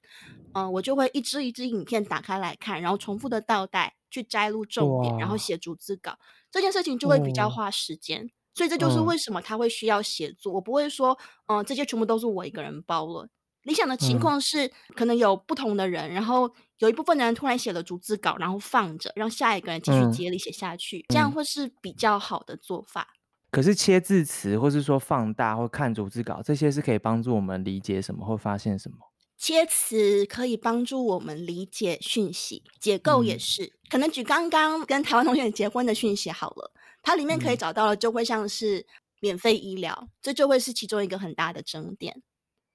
[0.54, 6.18] 嗯、呃，我就会一支一支影片打开来看，然后重复的倒带去摘录重点，然后写逐字稿。
[6.52, 10.54] 这件事情就会比较花时间，所以这就是为什么他会需要协作。
[10.54, 11.18] 我不会说，
[11.48, 13.28] 嗯、呃，这些全部都是我一个人包了。
[13.68, 16.52] 理想的情况是，可能有不同的人，然后。
[16.80, 23.08] 有一部分的人突然写了逐字稿，然后放着，让下一个人继续接力写下去，嗯，这样会是比较好的做法。
[23.50, 28.98] 可是切字词，或是说放大或看逐字稿，这些是可以帮助我们理解什么或发现什么？
[29.40, 33.64] 切词可以帮助我们理解讯息，结构也是。
[33.64, 38.86] 嗯，可能举刚刚跟台湾同学结婚的讯息好了，它里面可以找到的就会像是
[39.20, 42.22] 免费医疗，嗯，这就会是其中一个很大的争点。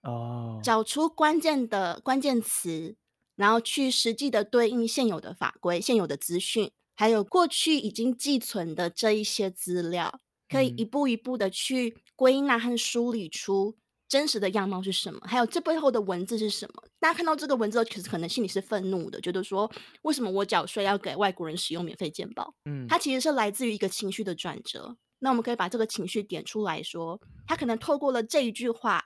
[0.02, 2.96] 哦，找出关键的关键词。
[3.34, 13.74] 然后去实际的对应现有的法规、现有的资讯，还有过去已经寄存的这一些资料，可以一步一步的去归纳和梳理出
[14.06, 16.84] 真实的样貌是什么，还有这背后的文字是什么。
[17.00, 19.68] 大家看到这个文字后，其实可能心里是愤怒的，觉得说
[20.02, 22.54] 为什么我缴税要给外国人使用免费健保？
[22.66, 24.94] 嗯，它其实是来自于一个情绪的转折。
[25.20, 29.02] 那我们可以把这个情绪点出来说，他可能透过了这一句话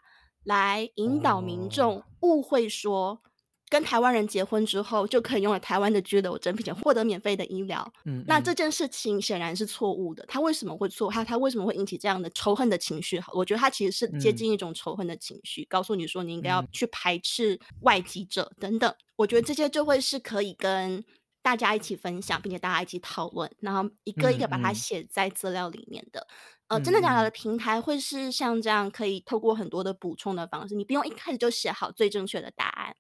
[0.47, 3.20] 来引导民众误会说。
[3.68, 7.84] 跟台湾人结婚之后，就可以拥有台湾的居留证，并且获得免费的医疗。
[8.05, 10.24] 嗯，嗯，那这件事情显然是错误的。
[10.28, 11.11] 他为什么会错？
[11.11, 13.20] 他他为什么会引起这样的仇恨的情绪？
[13.34, 18.94] 我觉得他其实是接近一种仇恨的情绪，嗯、告诉你说你应该要去排斥外籍者等等。
[19.16, 21.05] 我觉得这些就会是可以跟
[21.42, 26.20] 大家一起分享，并且大家一起讨论，然后一个一个把它写在资料里面的。
[26.20, 32.96] 嗯嗯、呃，真的假的平台会是像这样，可以透过很多的补充的方式，你不用一开始就写好最正确的答案。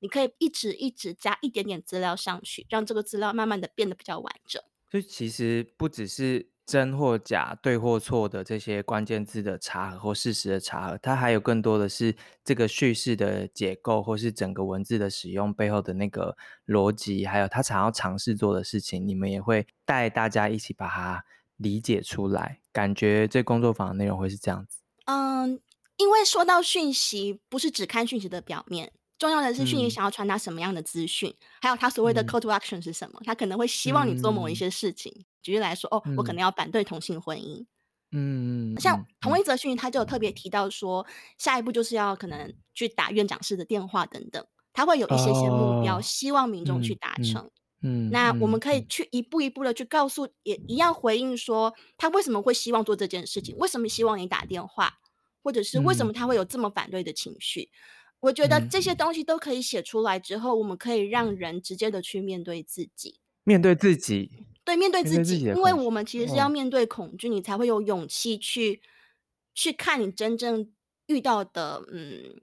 [0.00, 4.62] 你可以一直一直加一点点资料上去，让这个资料慢慢的变得比较完整。
[4.88, 12.14] 所以其实不只是真或假、对或错的这些关键字的查核或事实的查核，它还有更多的是
[12.44, 21.24] 这个叙事的结构，或是整个文字的使用背后的那个逻辑，还有他想要尝试做的事情，你们也会带大家一起把它
[21.58, 22.58] 理解出来。
[22.72, 24.80] 感觉这工作坊的内容会是这样子。
[25.04, 25.60] 嗯，
[25.96, 28.92] 因为说到讯息，不是只看讯息的表面。
[29.18, 33.20] 重要的是讯息想要传达什么样的资讯，嗯，还有他所谓的 call to action 是什么？
[33.24, 35.12] 他可能会希望你做某一些事情。
[35.16, 37.66] 嗯、举例来说，哦，我可能要反对同性婚姻。
[38.12, 41.04] 嗯，像同一则讯息，他就有特别提到说，
[41.36, 47.50] 下一步就是要可能去打院长室的电话等等，他会有一些些目标，哦、希望民众去达成。
[47.82, 53.56] 嗯，嗯，那我们可以去一步一步的去告诉，也一样回应说，他为什么会希望做这件事情？
[53.58, 54.98] 为什么希望你打电话？
[55.42, 57.70] 或者是为什么他会有这么反对的情绪？
[57.72, 57.78] 嗯
[58.20, 64.28] 我觉得这些东西都可以写出来之后，嗯，我们可以让人直接的去面对自己，面对自己，
[64.64, 68.82] 对，面对自己，因为我们其实是要面对恐惧，哦，你才会有勇气去
[69.54, 70.68] 去看你真正
[71.06, 72.40] 遇到的，嗯，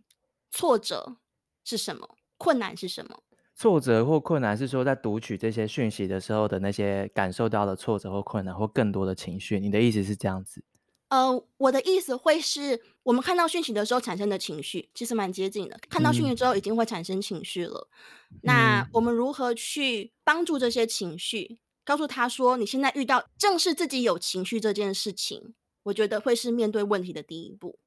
[0.49, 1.17] 挫折
[1.65, 3.23] 是什么，困难是什么。
[3.55, 9.59] 挫折或困难是说，在读取这些讯息的时候的那些感受到的挫折或困难或更多的情绪。
[9.59, 10.61] 你的意思是这样子？
[11.07, 15.79] 呃，我的意思会是我们看到讯息的时候产生的情绪，其实蛮接近的。
[15.89, 17.87] 看到讯息之后，已经会产生情绪了。
[18.31, 18.39] 嗯。
[18.43, 21.59] 那我们如何去帮助这些情绪？
[21.85, 25.53] 告诉他说，你现在遇到正视自己有情绪这件事情，
[25.83, 27.77] 我觉得会是面对问题的第一步。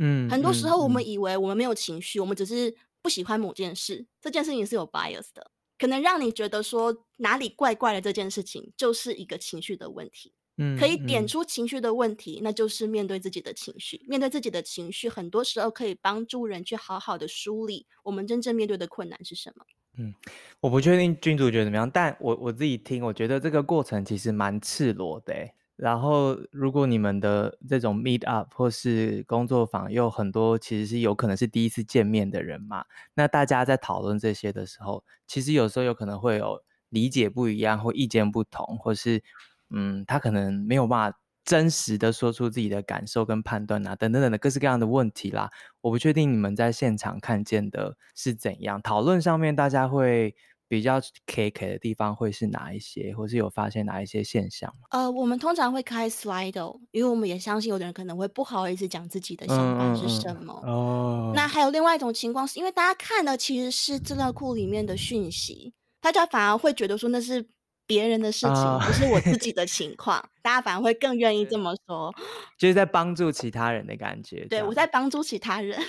[0.00, 2.74] 嗯，很多时候我们以为我们没有情绪，我们只是
[3.08, 10.34] 不喜欢某件事，这件事情是有 bias 的，可能让你觉得说哪里怪怪的这件事情，就是一个情绪的问题。
[10.58, 14.04] 嗯可以点出情绪的问题，那就是面对自己的情绪。
[14.06, 19.64] 面对自己的情绪，很多时候可以帮助人去好好的梳理我们真正面对的困难是什么。
[19.96, 20.12] 嗯，
[20.60, 25.32] 我不确定君主觉得怎么样，但我我自己听，我觉得这个过程其实蛮赤裸的。
[25.78, 39.22] 然后，如果你们的这种 meet up 或是工作坊有很多，其实是有可能是第一次见面的人嘛，那大家在讨论这些的时候，其实有时候有可能会有理解不一样，或意见不同，或是。
[39.70, 45.50] 嗯，他可能没有办法真实的说出自己的感受跟判断啊，等等等的各式各样的问题啦。
[45.82, 50.34] 我不确定你们在现场看见的是怎样，讨论上面大家会
[50.68, 54.86] 比较 K K 的地方会是哪一些，或是有发现哪一些现象吗？
[54.90, 60.52] 呃，我们通常会开 Slido，因为我们也相信有的人可能会不好意思讲自己的想法是什么。
[60.66, 67.48] 哦，那还有另外一种情况，是因为大家看的其实是资料库里面的讯息，大家反而会觉得说那是
[67.86, 72.14] 别人的事情，哦、不是我自己的情况，大家反而会更愿意这么说，
[72.58, 74.46] 就是在帮助其他人的感觉。
[74.46, 75.80] 对，我在帮助其他人。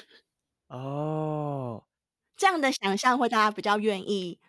[0.69, 1.83] 哦，
[2.37, 4.39] 这样的想象会大家比较愿意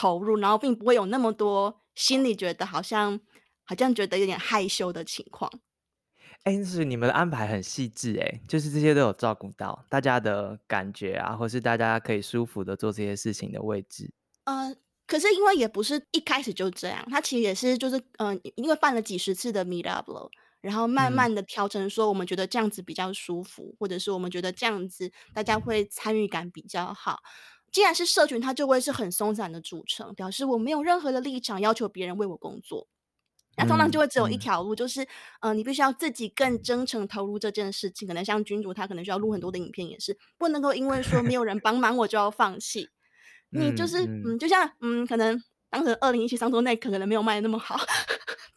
[0.00, 3.20] 投入，然后并不会有那么多心里觉得好像
[3.64, 5.50] 好像觉得有点害羞的情况。
[6.44, 14.10] 哎，是你们的安排很细致，哎，就是这些都有照顾到大家的感觉啊，或是大家可以舒服的做这些事情的位置。
[14.44, 14.74] 呃。
[15.10, 20.30] 可是因为也不是一开始就这样，他其实也是就是嗯、呃，因为办了几十次的 meet up 了，
[20.60, 27.18] 然后慢慢的调成说我们觉得这样子比较舒服，嗯、或者是我们觉得这样子大家会参与感比较好。
[27.70, 32.88] 既然是社群，它就会是很松散的组成，表示我没有任何的立场要求别人为我工作。
[33.56, 35.08] 那通常就会只有一条路，嗯、就是嗯、
[35.40, 38.08] 呃，你必须要自己更真诚投入这件事情。
[38.08, 42.88] 可能像君主，他可能需要录很多的影片，也是不能够因为说没有人帮忙我就要放弃。
[43.50, 47.76] 你就是嗯，嗯，就像嗯，可能当时二零一七上周内可能没有卖的那么好，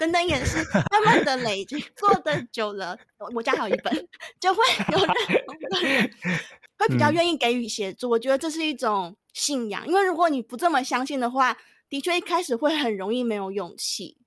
[0.04, 0.58] 等等也是
[0.92, 2.98] 慢慢的累积，做的久了，
[3.34, 6.12] 我家还有一本， 就会有人
[6.78, 8.10] 会比较愿意给予协助。
[8.10, 11.56] 嗯、我觉得这是一种信仰，因为如果你不这么相信的话，
[11.88, 14.18] 的确一开始会很容易没有勇气，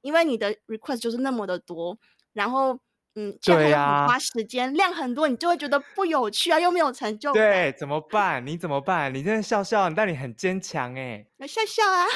[0.00, 1.96] 因为你的 request 就是那么的多，
[2.32, 2.80] 然后。
[3.16, 7.42] 嗯，对呀，花时间、啊、量很多，你就会觉得不有趣啊，又没有成就感。
[7.42, 8.46] 对，怎么办？
[8.46, 9.12] 你怎么办？
[9.12, 11.26] 你真的笑笑，但你很坚强哎。
[11.38, 12.06] 我 笑笑啊。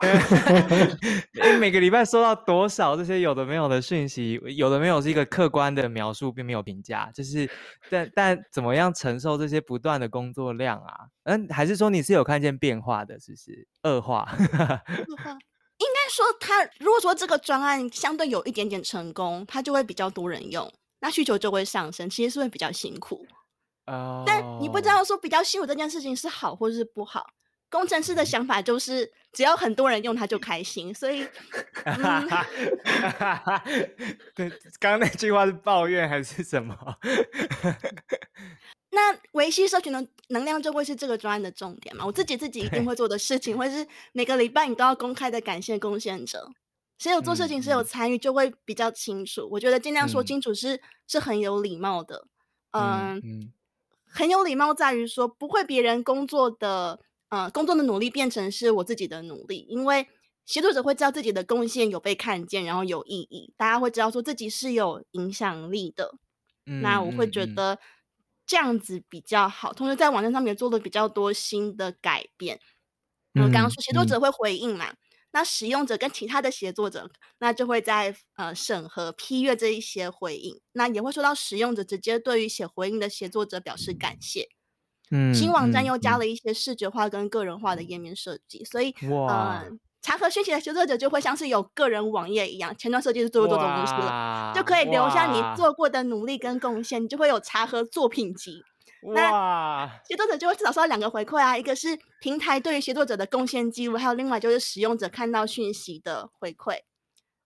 [1.32, 4.40] 你每个礼拜收到多少这些有的没有的讯息？
[4.56, 7.10] 有的没有是一个客观的描述，并没有评价。
[7.14, 7.48] 就是，
[7.90, 10.94] 但但怎么样承受这些不断的工作量啊？
[11.24, 13.18] 嗯，还是说你是有看见变化的？
[13.20, 14.28] 是不是恶化？
[14.30, 15.38] 恶化。
[15.78, 22.08] 应该说，他如果说这个专案相对有一点点成功，他就会比较多人用，那需求就会上升。
[22.08, 23.26] 其实是会比较辛苦
[23.86, 24.22] ，oh.
[24.24, 27.26] 但你不知道说比较辛苦这件事情是好或是不好。
[27.68, 30.94] 工程师的想法就是，只要很多人用，它就开心。
[30.94, 31.26] 所以，
[31.84, 31.96] 嗯、
[34.34, 36.74] 对，刚刚那句话是抱怨还是什么？
[38.90, 42.06] 那维系社群的能量就会是这个专案的重点嘛？
[42.06, 46.48] 我自己自己一定会做的事情，或是每个礼拜你都要公开的感谢贡献者，
[46.98, 49.48] 谁有做事情，谁有参与，就会比较清楚。
[49.50, 52.28] 我觉得尽量说清楚是、嗯、是很有礼貌的，
[52.70, 53.52] 嗯，嗯
[54.06, 57.00] 很有礼貌在于说不会别人工作的，
[57.34, 60.06] 呃，工作的努力变成是我自己的努力，因为
[60.46, 66.14] 协作者会知道自己的贡献有被看见，然后有意义，大家会知道说自己是有影响力的。
[66.66, 67.78] 嗯、那我会觉得。
[68.46, 72.60] 这样子比较好，同时在网站上面也做了比较多新的改变。
[73.32, 74.96] 嗯，刚刚说协作者会回应嘛，嗯、
[75.32, 84.50] 那使用者跟其他的协作者，那就会在呃审核批阅这一些回应，那也会收到使用者直接对于写回应的协作者表示感谢。
[85.10, 89.60] 嗯，新网站又加了一些视觉化跟个人化的页面设计，所以哇。
[89.62, 89.70] 呃
[90.04, 98.62] 查核讯息的协作者就会像是有个人网页一样，前端设计是做过这种东西了，就可以留下你做过的努力跟贡献，你就会有查核作品集。
[99.04, 106.80] 哇那协作者就会至少收到两个回馈啊，一个是平台对于协作者的贡献记录，还有另外就是使用者看到讯息的回馈。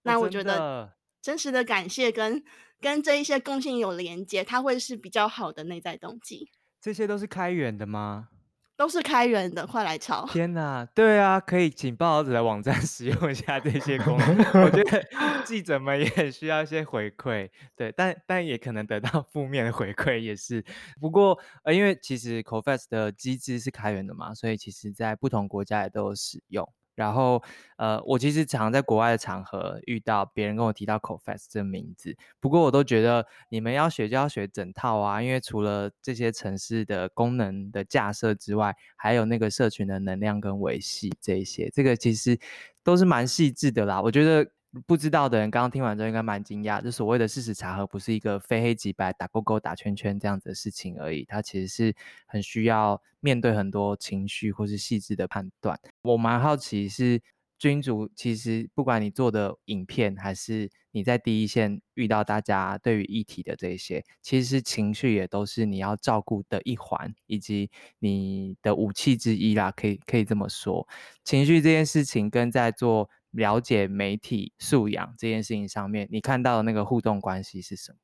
[0.03, 0.91] 那我觉得
[1.23, 2.43] 真实的感谢跟
[2.81, 6.49] 跟这一些贡献有连接，它会是比较好的内在动机。
[6.81, 8.29] 这些都是开源的吗？
[8.77, 10.25] 都是开源的，快来抄！
[10.29, 14.39] 天哪，对啊，可以请报导者的网站 使用一下这些功能。
[14.63, 15.05] 我觉得
[15.45, 20.65] 记者们也很需要一些回馈，对，但但也可能得到负面的回馈，也是。
[21.01, 26.73] 不过呃，因为其实 Cofest 的机制是开源的嘛，所以其实在不同国家也都有使用。
[26.99, 27.41] 然后，
[27.77, 42.37] 呃，我其实常在国外的场合遇到别人跟我提到 Co-Fest 这个名字，不过我都觉得你们要学就要学整套啊，因为除了这些城市的功能的架设之外，还有那个社群的能量跟维系这一些，这个其实
[42.83, 44.51] 都是蛮细致的啦，我觉得。
[44.87, 51.95] 不知道的人刚刚听完之后应该蛮惊讶，这所谓的事实查核不是一个非黑即白、打勾勾、打圈圈这样子的事情而已，它其实是
[52.27, 55.81] 很需要面对很多情绪或是细致的判断。
[56.03, 57.23] 我蛮好奇是
[57.59, 70.87] 君主，其实不管你做的影片，还是你在第一线遇到大家对于议题的这些，其实情绪也都是你要照顾的一环，以及你的武器之一啦，可以可以这么说。
[71.25, 73.09] 情绪这件事情跟在做。
[73.33, 77.99] 了解媒体素养这件事情上面，你看到的那个互动关系是什么？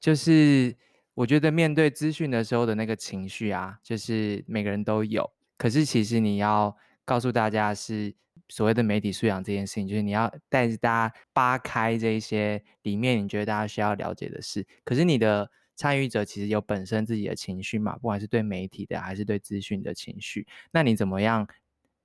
[0.00, 0.76] 就是
[1.14, 5.30] 我觉得面对资讯的时候的那个情绪啊，就是每个人都有。
[5.58, 6.74] 可是其实你要
[7.04, 8.14] 告诉大家是
[8.48, 14.66] 所谓的媒体素养这件事情，就是你要带着大家扒开这一些里面你觉得大家需要了解的事。
[14.84, 21.46] 可是你的参与者其实有本身自己的情绪嘛，不管是对媒体的还是对资讯的情绪，那你怎么样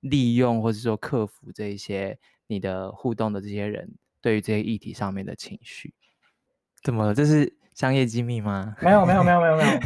[0.00, 5.94] 利用或者说克服这一些你的互动的这些人对于这些议题上面的情绪？
[6.82, 7.14] 怎么了？
[7.14, 8.76] 这是商业机密吗？
[8.80, 9.80] 没有，没有，没有，没有，没有。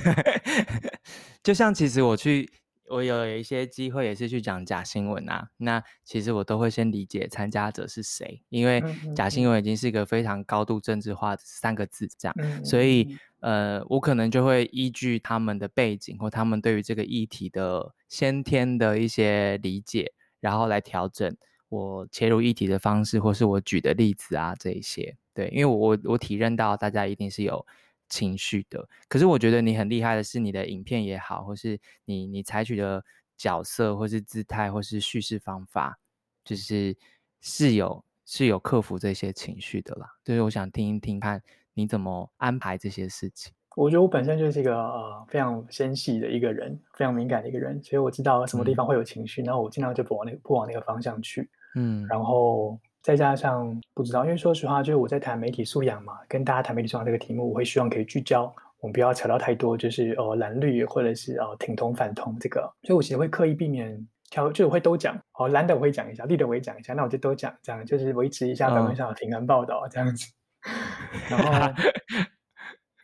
[1.43, 2.51] 就像其实我去，
[2.89, 5.49] 我有一些机会也是去讲假新闻啊。
[5.57, 8.83] 那其实我都会先理解参加者是谁，因为
[9.17, 21.35] 假新闻已经是一个非常高度政治化的三个字这样，嗯、所以呃，我可能就会依据他们的背景或他们对于这个议题的先天的一些理解，然后来调整
[21.71, 25.17] 我切入议题的方式，或是我举的例子啊这一些。
[25.33, 27.65] 对，因为我我我体认到大家一定是有
[28.09, 33.03] 情绪的，可是我觉得你很厉害的是你的影片也好，或是你你采取的
[33.37, 35.99] 角色，或是姿态，或是叙事方法，
[36.45, 36.97] 就是
[37.41, 40.09] 是有是有克服这些情绪的啦。
[40.25, 41.41] 就是我想听一听看
[41.75, 43.53] 你怎么安排这些事情。
[43.77, 51.49] 我觉得我本身就是一个呃非常纤细的一个人，非常敏感的一个人，所以我知道什么地方会有情绪，嗯、然后我尽量就不往那个不往那个方向去。
[51.75, 52.79] 嗯，然后。
[53.03, 70.27] 再加上不知道，因为说实话，就是我在谈媒体素养嘛，跟大家谈媒体素养这个题目，我会希望可以聚焦，我们不要扯到太多，就是哦蓝绿或者是哦挺同反同这个，所以我其实会刻意避免挑，就我会都讲，哦蓝的我会讲一下，绿的我也讲一下，那我就都讲，这样就是维持一下表面上的平衡报道这样子。
[71.31, 71.83] 然后，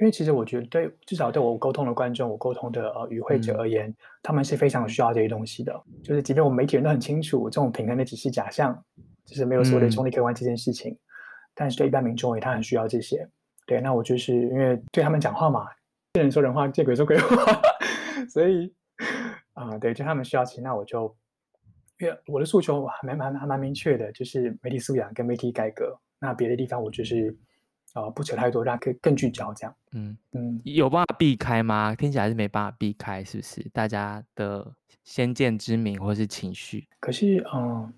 [0.01, 5.73] 因为其实我觉得对，至少对我沟通的观众，我沟通的呃与会者而言，嗯、他们是非常需要这些东西的，
[6.03, 8.83] 就是即便我们媒体人都很清楚，这种平衡的只是假象。
[9.25, 10.99] 就是没有所谓的中立客观这件事情，嗯、
[11.53, 13.29] 但是对一般民众而言，他很需要这些。
[13.67, 15.67] 对，那我就是因为对他们讲话嘛，
[16.15, 17.61] 见人说人话，见鬼说鬼话，
[18.31, 18.73] 所以
[19.55, 21.13] 啊、呃，对，就他们需要钱，那我就
[21.99, 25.99] 因为我的诉求还蛮蛮还蛮明确的，就是媒体素养跟媒体改革。
[26.21, 27.46] 那别的地方我就是啊、
[27.97, 29.75] 呃，不扯太多，让可以更聚焦这样。
[29.93, 31.95] 嗯嗯，有办法避开吗？
[31.95, 33.69] 听起来是没办法避开，是不是？
[33.73, 34.73] 大家的
[35.03, 36.87] 先见之明或是情绪？
[37.01, 37.61] 可是嗯。
[37.63, 37.93] 呃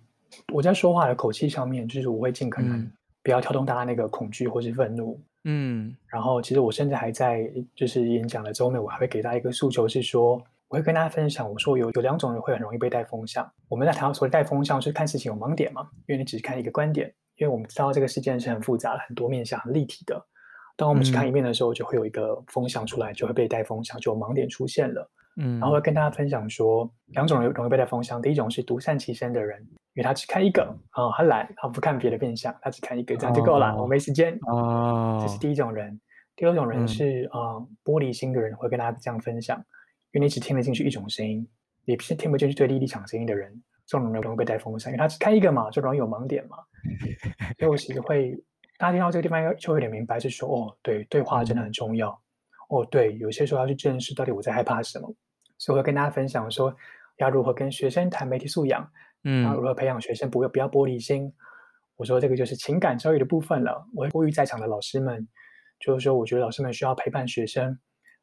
[0.53, 2.87] 我在说话的口气上面，就是我会尽可能
[3.23, 5.19] 不要挑动大家那个恐惧或是愤怒。
[5.45, 10.35] 嗯，然后其实我甚至还在就是演讲的周内，我还会给大家一个诉求，是说
[10.69, 13.51] 我会跟大家分享，我说有有两种人会很容易被带风向。
[13.71, 15.89] 我们在谈到所谓带风向，是看事情有盲点嘛？
[16.07, 20.23] 因为你只是看一个观点，因为我们知道这个事件是很复杂的、很多面向、很立体的。
[20.77, 25.11] 当我们只看一面的时候，就会有一个风向出来，就会被带风向，就有盲点出现了。
[25.37, 29.67] 嗯，然后会跟大家分享说，两种人容易被带风向，第一种是独善其身的人。
[29.95, 33.71] 因为他只看一个啊、哦，他懒，他不看别的面相，他只看一个，这样就够了。
[33.71, 33.83] Oh.
[33.83, 35.23] 我没时间啊，oh.
[35.23, 36.01] 这是第一种人。
[36.37, 39.59] 第二种人是啊、嗯呃，玻璃心的人，会跟大家这样分享，
[40.13, 41.45] 因为你只听得进去一种声音，
[41.85, 46.59] 你是听不进去对立立场声音的人，这种人容易被带风向，因为他只开一个嘛，就容易有盲点嘛。
[47.59, 48.33] 所以我其实会，
[48.77, 52.11] 大家听到这个地方就会有点明白，是说哦，对，对话真的很重要。
[52.71, 55.13] 嗯、哦，对，有些时候要去正视到底我在害怕什么，
[55.57, 56.73] 所以我会跟大家分享说，
[57.17, 58.89] 要如何跟学生谈媒体素养。
[59.25, 61.33] 嗯，然后如何培养学生不要不要玻璃心？
[61.97, 63.85] 我说这个就是情感教育的部分了。
[63.97, 65.27] 我会呼吁在场的老师们，
[65.81, 67.77] 就是说，我觉得老师们需要陪伴学生，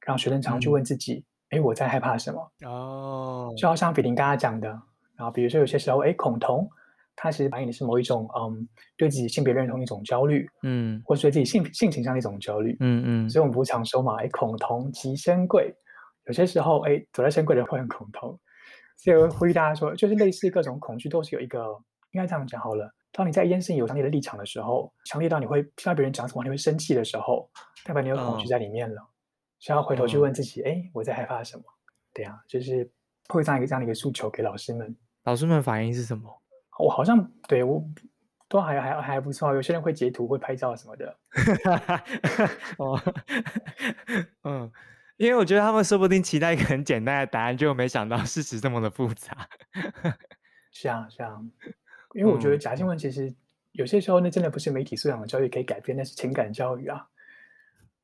[0.05, 2.51] 让学生常去问自己：哎、嗯，我在害怕什么？
[2.66, 4.82] 哦，就好像比林刚刚讲的，
[5.18, 6.70] 然后比如说有些时候，哎，恐同，
[7.16, 13.30] 它其实反映的是某一种嗯，对自己性别认同一种焦虑，嗯，或者对自己性性情上的一种焦虑，嗯嗯。
[13.30, 15.74] 所以我们不常说嘛，哎，恐同即深贵，
[16.26, 18.38] 有些时候，哎，走在深贵的人会很恐同。
[18.97, 21.59] 所以我呼吁大家说，就是类似各种恐惧，都是有一个，
[22.11, 22.89] 应该这样讲好了。
[23.11, 27.49] 当你在一件事情有强烈的立场的时候，强烈到你会听到别人讲什么，你会生气的时候，
[27.86, 29.01] 代表你有恐惧在里面了。
[29.59, 31.63] 需要、嗯、回头去问自己，哎、嗯，我在害怕什么？
[32.13, 32.89] 对啊，就是
[33.30, 34.95] 会这样一个这样的一个诉求给老师们。
[35.26, 36.41] 老师们反应是什么？
[36.80, 37.84] 我好像对我
[38.47, 41.17] 都还还还不错，有些人会截图、会拍照什么的。
[42.80, 42.99] 哦，
[44.43, 44.71] 嗯。
[45.17, 49.47] 因为我觉得他们说不定期待一个很简单的答案，就没想到事实这么的复杂。
[50.71, 51.39] 是啊，是啊。
[52.13, 53.34] 因为我觉得假新闻其实
[53.71, 57.07] 有些时候那真的不是媒体素养的教育可以改变，那是情感教育啊。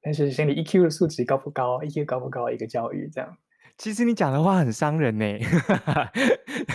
[0.01, 3.37] 但是心理 EQ 的素质高不高，EQ 高不高一个教育这样。
[3.81, 5.25] 其实你讲的话很伤人呢。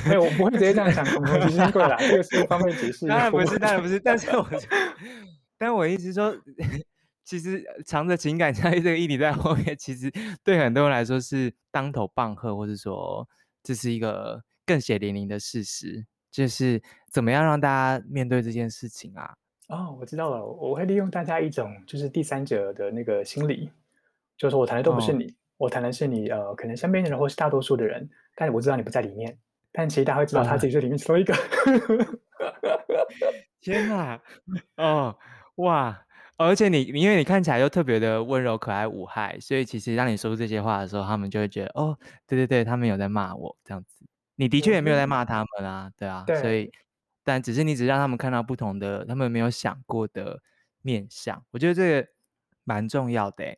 [0.07, 3.07] 没有，我不会直接这样讲，恐同即深柜啦，这个方面解释。
[3.07, 4.00] 当然不是，当然不是。
[4.02, 4.50] 但是我，
[5.57, 6.36] 但我一直说。
[7.24, 10.09] 其实藏着情感教育这个议题在后面，其实
[10.44, 13.28] 对很多人来说是当头棒喝，或者说
[13.64, 16.80] 这是一个更血淋淋的事实，就是
[17.11, 19.34] 怎么样让大家面对这件事情啊？
[19.68, 23.70] 哦，我知道了，我会利用大家一种就是第三者的那个心理，
[24.36, 29.38] 就是我谈的都不是你，哦、我谈的是你呃，可能身边的人或是大多数的人，但我知道你不在里面，
[29.72, 31.34] 但其实大家会知道他自己是里面其中一个。
[33.61, 34.20] 天哪！
[34.76, 35.16] 哦，
[35.57, 36.04] 哇！
[36.36, 44.04] 而且你因为你看起来又特别的温柔可爱无害，所以其实当你说出这些话的时候，他们就会觉得哦，对对对，他们有在骂我这样子。
[44.34, 46.70] 你的确也没有在骂他们啊，对啊，对，所以
[47.24, 50.42] 但只是你只让他们看到不同的，他们没有想过的
[50.82, 51.42] 面相。
[51.52, 52.09] 我觉得这个
[52.64, 53.57] 蛮重要的。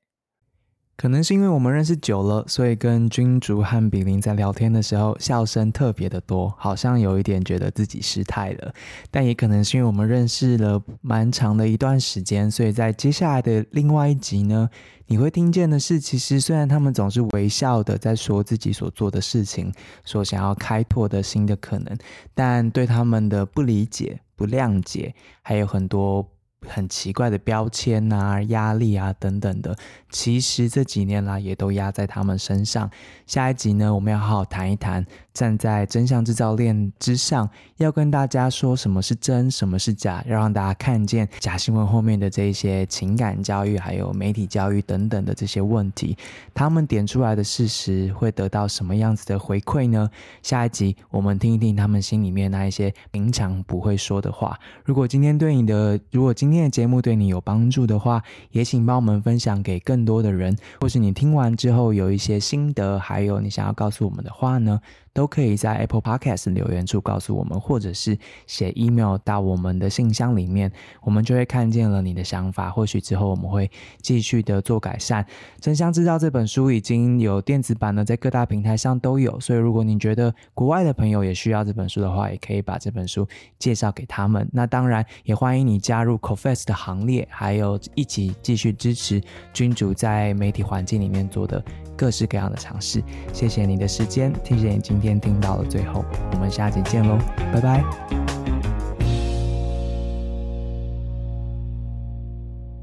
[0.99, 8.75] 可能是因为我们认识久了，所以跟君竹和比邻在聊天的时候，笑声特别的多，好像有一点觉得自己失态了。
[9.09, 14.69] 但也可能是因为我们认识了蛮长的一段时间，所以在接下来的另外一集呢，
[15.07, 19.73] 你会听见的是，其实虽然他们总是微笑的在说自己所做的事情，
[20.05, 21.97] 所想要开拓的新的可能，
[22.35, 26.29] 但对他们的不理解、不谅解，还有很多。
[26.67, 29.77] 很奇怪的标签呐、压力啊等等的，
[30.11, 32.91] 其实这几年来也都压在他们身上。
[33.27, 35.07] 下一集呢，我们要好好谈一谈，
[35.39, 46.19] 站在真相制造链之上，要跟大家说什么是真，什么是假，要让大家看见假新闻后面的这一些情感教育，还有媒体教育等等的这些问题。
[46.53, 50.11] 他们点出来的事实会得到什么样子的回馈呢？
[50.43, 54.59] 下一集我们听一听他们心里面那一些平常不会说的话。
[54.85, 58.21] 如果今天对你的，如果今天的节目对你有帮助的话，
[58.51, 64.81] 也请帮我们分享给更多的人，或是你听完之后有一些心得，还有你想要告诉我们的话呢，
[65.19, 68.17] 都可以在 Apple Podcast 留言处告诉我们，或者是
[68.47, 70.71] 写 email 到我们的信箱里面，
[71.03, 72.71] 我们就会看见了你的想法。
[72.71, 73.69] 或许之后我们会
[74.01, 75.27] 继续的做改善。
[75.61, 79.41] 真相制造这本书已经有电子版了，在各大平台上都有。
[79.41, 83.27] 所以如果你觉得国外的朋友也需要这本书的话，也可以把这本书
[83.59, 84.49] 介绍给他们。
[84.53, 89.21] 那当然也欢迎你加入 Cofast 的行列，还有一起继续支持
[89.53, 91.61] 君主在媒体环境里面做的
[91.99, 93.03] 各式各样的尝试。
[93.33, 95.19] 谢谢你的时间，谢谢你今天。
[95.19, 97.19] 听到了最后，我们下期见喽，
[97.53, 98.38] 拜拜。